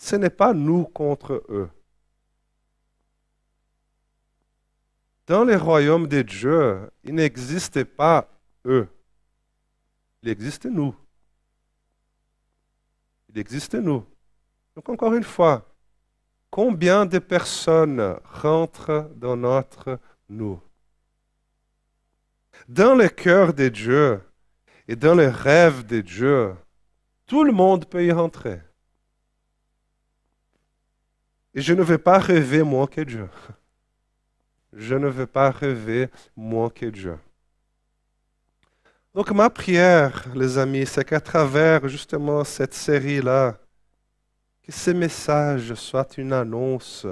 ce 0.00 0.16
n'est 0.16 0.30
pas 0.30 0.54
nous 0.54 0.84
contre 0.84 1.44
eux. 1.50 1.68
Dans 5.26 5.44
les 5.44 5.56
royaumes 5.56 6.08
de 6.08 6.22
Dieu, 6.22 6.90
il 7.04 7.14
n'existe 7.14 7.84
pas 7.84 8.26
eux. 8.64 8.88
Il 10.22 10.30
existe 10.30 10.64
nous. 10.64 10.96
Il 13.28 13.38
existe 13.38 13.74
nous. 13.74 14.04
Donc 14.74 14.88
encore 14.88 15.14
une 15.14 15.22
fois, 15.22 15.68
combien 16.50 17.04
de 17.04 17.18
personnes 17.18 18.16
rentrent 18.24 19.10
dans 19.16 19.36
notre 19.36 20.00
nous? 20.30 20.60
Dans 22.68 22.94
le 22.94 23.08
cœur 23.08 23.52
de 23.52 23.68
Dieu 23.68 24.22
et 24.88 24.96
dans 24.96 25.14
le 25.14 25.28
rêve 25.28 25.84
de 25.84 26.00
Dieu, 26.00 26.54
tout 27.26 27.44
le 27.44 27.52
monde 27.52 27.84
peut 27.84 28.04
y 28.04 28.10
rentrer. 28.10 28.60
Et 31.54 31.60
je 31.60 31.74
ne 31.74 31.82
veux 31.82 31.98
pas 31.98 32.18
rêver 32.18 32.62
moins 32.62 32.86
que 32.86 33.00
Dieu. 33.00 33.28
Je 34.72 34.94
ne 34.94 35.08
veux 35.08 35.26
pas 35.26 35.50
rêver 35.50 36.08
moins 36.36 36.70
que 36.70 36.86
Dieu. 36.86 37.18
Donc 39.14 39.32
ma 39.32 39.50
prière, 39.50 40.26
les 40.36 40.58
amis, 40.58 40.86
c'est 40.86 41.04
qu'à 41.04 41.20
travers 41.20 41.88
justement 41.88 42.44
cette 42.44 42.74
série-là, 42.74 43.58
que 44.62 44.70
ces 44.70 44.94
messages 44.94 45.74
soient 45.74 46.06
une 46.16 46.32
annonce 46.32 47.06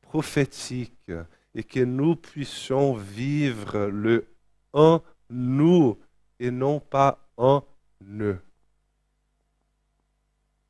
prophétique 0.00 1.12
et 1.54 1.62
que 1.62 1.80
nous 1.80 2.16
puissions 2.16 2.94
vivre 2.94 3.86
le 3.86 4.26
en 4.72 5.02
nous 5.28 5.98
et 6.40 6.50
non 6.50 6.80
pas 6.80 7.18
en 7.36 7.62
eux. 8.02 8.40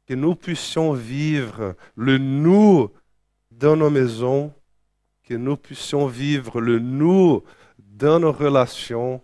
Que 0.07 0.15
nous 0.15 0.35
puissions 0.35 0.93
vivre 0.93 1.77
le 1.95 2.19
nous 2.19 2.91
dans 3.62 3.77
nos 3.77 3.90
maisons, 3.90 4.53
que 5.22 5.35
nous 5.35 5.57
puissions 5.57 6.09
vivre 6.09 6.61
le 6.61 6.81
nous 6.81 7.44
dans 7.79 8.18
nos 8.18 8.33
relations. 8.33 9.22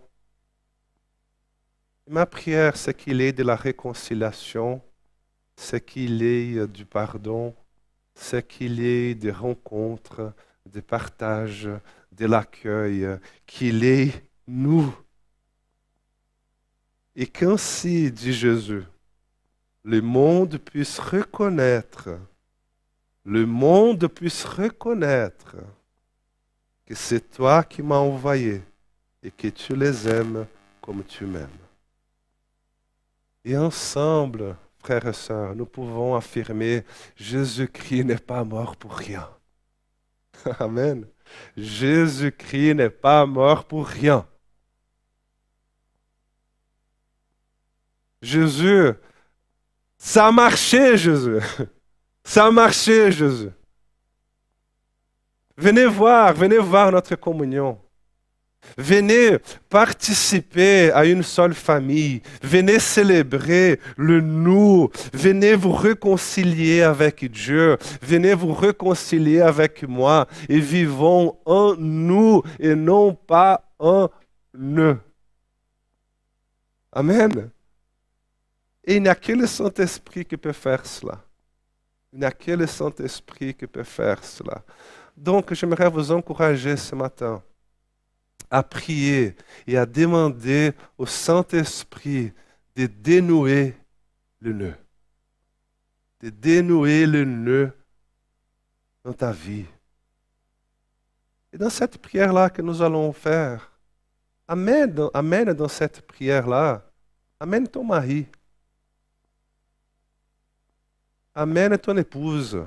Ma 2.07 2.25
prière, 2.25 2.77
c'est 2.77 2.93
qu'il 2.93 3.19
ait 3.19 3.33
de 3.33 3.43
la 3.43 3.57
réconciliation, 3.57 4.81
c'est 5.57 5.85
qu'il 5.85 6.23
ait 6.23 6.65
du 6.67 6.85
pardon, 6.85 7.53
c'est 8.15 8.47
qu'il 8.47 8.79
ait 8.79 9.13
des 9.13 9.31
rencontres, 9.31 10.31
des 10.65 10.81
partages, 10.81 11.69
de 12.13 12.25
l'accueil, 12.25 13.05
qu'il 13.45 13.83
ait 13.83 14.13
nous. 14.47 14.97
Et 17.13 17.27
qu'ainsi, 17.27 18.09
dit 18.09 18.31
Jésus, 18.31 18.85
le 19.83 20.01
monde 20.01 20.57
puisse 20.59 20.97
reconnaître, 20.97 22.11
le 23.29 23.45
monde 23.45 24.07
puisse 24.07 24.43
reconnaître 24.43 25.55
que 26.83 26.95
c'est 26.95 27.29
toi 27.29 27.63
qui 27.63 27.83
m'as 27.83 27.97
envoyé 27.97 28.63
et 29.21 29.29
que 29.29 29.49
tu 29.49 29.75
les 29.75 30.09
aimes 30.09 30.47
comme 30.81 31.03
tu 31.03 31.25
m'aimes. 31.25 31.47
Et 33.45 33.55
ensemble, 33.55 34.55
frères 34.79 35.05
et 35.05 35.13
sœurs, 35.13 35.55
nous 35.55 35.67
pouvons 35.67 36.15
affirmer, 36.15 36.83
Jésus-Christ 37.15 38.03
n'est 38.03 38.17
pas 38.17 38.43
mort 38.43 38.75
pour 38.75 38.95
rien. 38.95 39.29
Amen. 40.59 41.05
Jésus-Christ 41.55 42.73
n'est 42.73 42.89
pas 42.89 43.27
mort 43.27 43.65
pour 43.65 43.85
rien. 43.85 44.25
Jésus, 48.23 48.93
ça 49.99 50.25
a 50.25 50.31
marché, 50.31 50.97
Jésus. 50.97 51.37
Ça 52.23 52.45
a 52.45 52.51
marché, 52.51 53.11
Jésus. 53.11 53.49
Venez 55.57 55.85
voir, 55.85 56.33
venez 56.33 56.57
voir 56.57 56.91
notre 56.91 57.15
communion. 57.15 57.77
Venez 58.77 59.37
participer 59.69 60.91
à 60.91 61.05
une 61.05 61.23
seule 61.23 61.53
famille. 61.53 62.21
Venez 62.41 62.79
célébrer 62.79 63.79
le 63.97 64.21
nous. 64.21 64.89
Venez 65.13 65.55
vous 65.55 65.71
réconcilier 65.71 66.81
avec 66.81 67.29
Dieu. 67.31 67.77
Venez 68.01 68.33
vous 68.33 68.53
réconcilier 68.53 69.41
avec 69.41 69.83
moi. 69.83 70.27
Et 70.47 70.59
vivons 70.59 71.37
en 71.45 71.75
nous 71.75 72.43
et 72.59 72.75
non 72.75 73.13
pas 73.13 73.63
en 73.79 74.09
eux. 74.55 74.97
Amen. 76.91 77.49
Il 78.85 79.03
n'y 79.03 79.09
a 79.09 79.15
que 79.15 79.33
le 79.33 79.45
Saint-Esprit 79.45 80.25
qui 80.25 80.37
peut 80.37 80.53
faire 80.53 80.85
cela. 80.85 81.21
Il 82.11 82.19
n'y 82.19 82.25
a 82.25 82.31
que 82.31 82.51
le 82.51 82.65
Saint-Esprit 82.67 83.53
qui 83.53 83.67
peut 83.67 83.83
faire 83.83 84.23
cela? 84.23 84.63
Donc, 85.15 85.53
j'aimerais 85.53 85.89
vous 85.89 86.11
encourager 86.11 86.75
ce 86.75 86.95
matin 86.95 87.43
à 88.49 88.63
prier 88.63 89.35
et 89.67 89.77
à 89.77 89.85
demander 89.85 90.73
au 90.97 91.05
Saint-Esprit 91.05 92.33
de 92.75 92.85
dénouer 92.87 93.75
le 94.39 94.53
nœud. 94.53 94.75
De 96.21 96.29
dénouer 96.29 97.05
le 97.05 97.25
nœud 97.25 97.71
dans 99.03 99.13
ta 99.13 99.31
vie. 99.31 99.65
Et 101.53 101.57
dans 101.57 101.69
cette 101.69 101.97
prière-là 101.97 102.49
que 102.49 102.61
nous 102.61 102.81
allons 102.81 103.11
faire, 103.13 103.71
amène, 104.47 104.95
amène 105.13 105.53
dans 105.53 105.67
cette 105.67 106.01
prière-là, 106.01 106.83
amène 107.39 107.67
ton 107.67 107.83
mari, 107.83 108.27
amène 111.33 111.77
ton 111.77 111.97
épouse, 111.97 112.63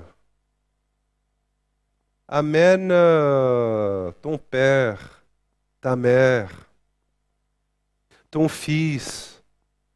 amène 2.29 2.89
ton 4.23 4.39
père, 4.39 5.25
ta 5.81 5.97
mère, 5.97 6.51
ton 8.31 8.49
fils, 8.49 9.43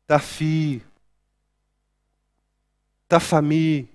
ta 0.07 0.19
fille, 0.19 0.83
ta 3.09 3.21
famille, 3.21 3.87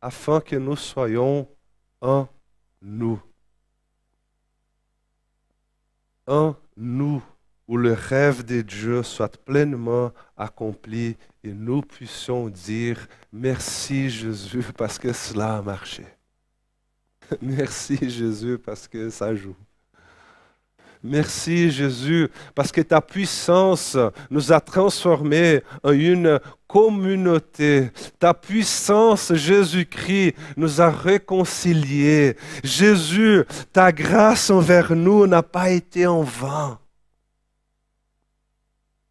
afin 0.00 0.40
que 0.40 0.56
nous 0.56 0.76
soyons 0.76 1.46
en 2.00 2.26
nous. 2.80 3.20
En 6.26 6.54
nous, 6.76 7.22
où 7.70 7.76
le 7.76 7.92
rêve 7.92 8.44
de 8.44 8.62
Dieu 8.62 9.04
soit 9.04 9.36
pleinement 9.44 10.10
accompli 10.36 11.16
et 11.44 11.52
nous 11.52 11.82
puissions 11.82 12.48
dire 12.48 13.06
merci 13.32 14.10
Jésus 14.10 14.64
parce 14.76 14.98
que 14.98 15.12
cela 15.12 15.58
a 15.58 15.62
marché. 15.62 16.04
Merci 17.40 18.10
Jésus 18.10 18.58
parce 18.58 18.88
que 18.88 19.08
ça 19.08 19.36
joue. 19.36 19.54
Merci 21.00 21.70
Jésus 21.70 22.28
parce 22.56 22.72
que 22.72 22.80
ta 22.80 23.00
puissance 23.00 23.96
nous 24.30 24.50
a 24.50 24.60
transformés 24.60 25.62
en 25.84 25.92
une 25.92 26.40
communauté. 26.66 27.92
Ta 28.18 28.34
puissance, 28.34 29.32
Jésus-Christ, 29.32 30.34
nous 30.56 30.80
a 30.80 30.90
réconciliés. 30.90 32.36
Jésus, 32.64 33.44
ta 33.72 33.92
grâce 33.92 34.50
envers 34.50 34.96
nous 34.96 35.28
n'a 35.28 35.44
pas 35.44 35.70
été 35.70 36.04
en 36.08 36.24
vain. 36.24 36.80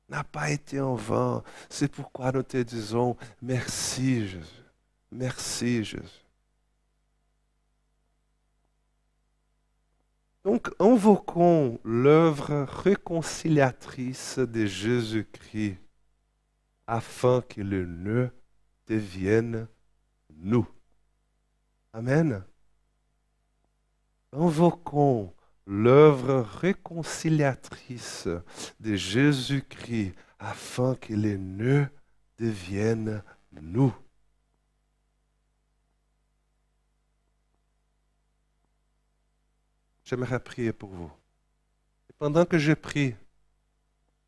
N'a 0.09 0.23
pas 0.23 0.49
été 0.49 0.79
en 0.79 0.95
vain. 0.95 1.43
C'est 1.69 1.91
pourquoi 1.91 2.31
nous 2.31 2.43
te 2.43 2.57
disons 2.57 3.15
merci 3.41 4.27
Jésus. 4.27 4.63
Merci 5.11 5.83
Jésus. 5.83 6.25
Donc, 10.43 10.69
invoquons 10.79 11.79
l'œuvre 11.83 12.63
réconciliatrice 12.83 14.39
de 14.39 14.65
Jésus-Christ 14.65 15.77
afin 16.87 17.41
que 17.41 17.61
le 17.61 17.85
nœud 17.85 18.31
devienne 18.87 19.67
nous. 20.37 20.67
Amen. 21.93 22.43
Invoquons 24.31 25.33
l'œuvre 25.69 26.41
réconciliatrice 26.59 28.27
de 28.81 28.95
Jésus-Christ 28.95 30.13
afin 30.39 30.95
que 30.95 31.13
le 31.13 31.37
nœud 31.37 31.87
devienne 32.37 33.23
nous. 33.61 33.93
j'aimerais 40.09 40.39
prier 40.39 40.73
pour 40.73 40.89
vous. 40.89 41.11
Et 42.09 42.13
pendant 42.17 42.43
que 42.43 42.57
je 42.57 42.73
prie, 42.73 43.15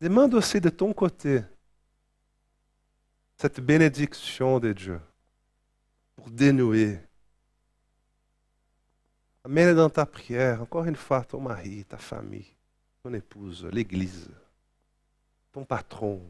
demande 0.00 0.32
aussi 0.34 0.60
de 0.60 0.68
ton 0.68 0.92
côté 0.92 1.42
cette 3.36 3.60
bénédiction 3.60 4.60
de 4.60 4.72
Dieu 4.72 5.00
pour 6.14 6.30
dénouer. 6.30 7.00
Amène 9.44 9.74
dans 9.74 9.90
ta 9.90 10.06
prière, 10.06 10.62
encore 10.62 10.84
une 10.84 10.96
fois, 10.96 11.24
ton 11.24 11.40
mari, 11.40 11.84
ta 11.84 11.98
famille, 11.98 12.54
ton 13.02 13.12
épouse, 13.12 13.64
l'église, 13.66 14.30
ton 15.50 15.64
patron, 15.64 16.22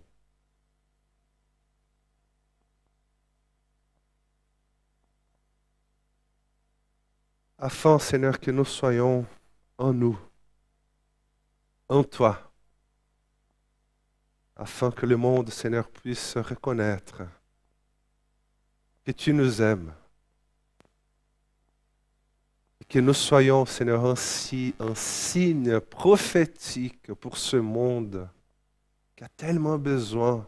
afin, 7.59 7.98
Seigneur, 7.98 8.40
que 8.40 8.51
nous 8.51 8.64
soyons 8.64 9.27
en 9.77 9.92
nous, 9.92 10.18
en 11.88 12.03
toi, 12.03 12.51
afin 14.57 14.90
que 14.90 15.05
le 15.05 15.16
monde, 15.16 15.51
Seigneur, 15.51 15.88
puisse 15.88 16.38
reconnaître 16.38 17.22
que 19.05 19.12
tu 19.12 19.35
nous 19.35 19.61
aimes, 19.61 19.92
que 22.92 22.98
nous 22.98 23.14
soyons, 23.14 23.64
Seigneur, 23.64 24.05
ainsi 24.05 24.74
un 24.78 24.94
signe 24.94 25.81
prophétique 25.81 27.11
pour 27.14 27.38
ce 27.38 27.57
monde 27.57 28.28
qui 29.16 29.24
a 29.24 29.28
tellement 29.28 29.78
besoin 29.78 30.46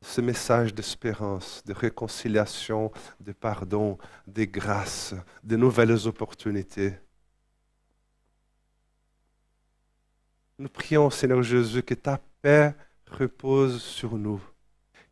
de 0.00 0.06
ce 0.06 0.20
message 0.20 0.72
d'espérance, 0.72 1.60
de 1.66 1.72
réconciliation, 1.72 2.92
de 3.18 3.32
pardon, 3.32 3.98
de 4.28 4.44
grâce, 4.44 5.16
de 5.42 5.56
nouvelles 5.56 6.06
opportunités. 6.06 6.94
Nous 10.60 10.68
prions, 10.68 11.10
Seigneur 11.10 11.42
Jésus, 11.42 11.82
que 11.82 11.94
ta 11.94 12.20
paix 12.40 12.72
repose 13.10 13.82
sur 13.82 14.16
nous. 14.16 14.40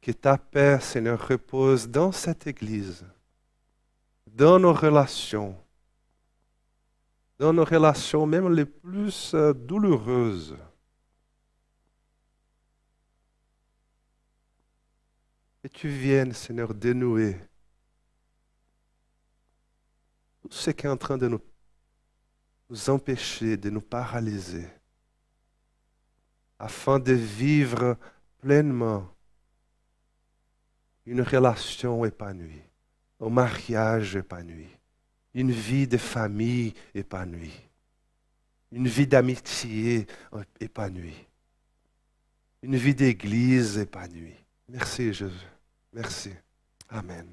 Que 0.01 0.12
ta 0.12 0.38
paix, 0.38 0.79
Seigneur, 0.81 1.27
repose 1.27 1.88
dans 1.88 2.12
cette 2.12 2.47
Église, 2.47 3.05
dans 4.29 4.61
nos 4.61 4.73
relations, 4.73 5.57
dans 7.40 7.55
nos 7.55 7.64
relations 7.64 8.26
même 8.26 8.53
les 8.53 8.66
plus 8.66 9.33
euh, 9.33 9.55
douloureuses. 9.55 10.59
Que 15.62 15.68
tu 15.68 15.88
viennes, 15.88 16.35
Seigneur, 16.35 16.74
dénouer 16.74 17.40
tout 20.42 20.50
ce 20.50 20.70
qui 20.70 20.85
est 20.85 20.90
en 20.90 20.98
train 20.98 21.16
de 21.16 21.29
nous, 21.29 21.40
nous 22.68 22.90
empêcher, 22.90 23.57
de 23.57 23.70
nous 23.70 23.81
paralyser, 23.81 24.68
afin 26.59 26.98
de 26.98 27.14
vivre 27.14 27.96
pleinement 28.38 29.09
une 31.07 31.22
relation 31.22 32.05
épanouie, 32.05 32.61
un 33.18 33.31
mariage 33.31 34.16
épanoui, 34.16 34.68
une 35.35 35.53
vie 35.53 35.87
de 35.87 35.97
famille 35.97 36.75
épanouie, 36.95 37.55
une 38.73 38.88
vie 38.88 39.07
d'amitié 39.07 40.07
épanouie, 40.61 41.27
une 42.62 42.77
vie 42.77 42.95
d'église 42.95 43.79
épanouie. 43.79 44.37
Merci 44.69 45.12
Jésus. 45.12 45.47
Merci. 45.93 46.31
Amen. 46.88 47.27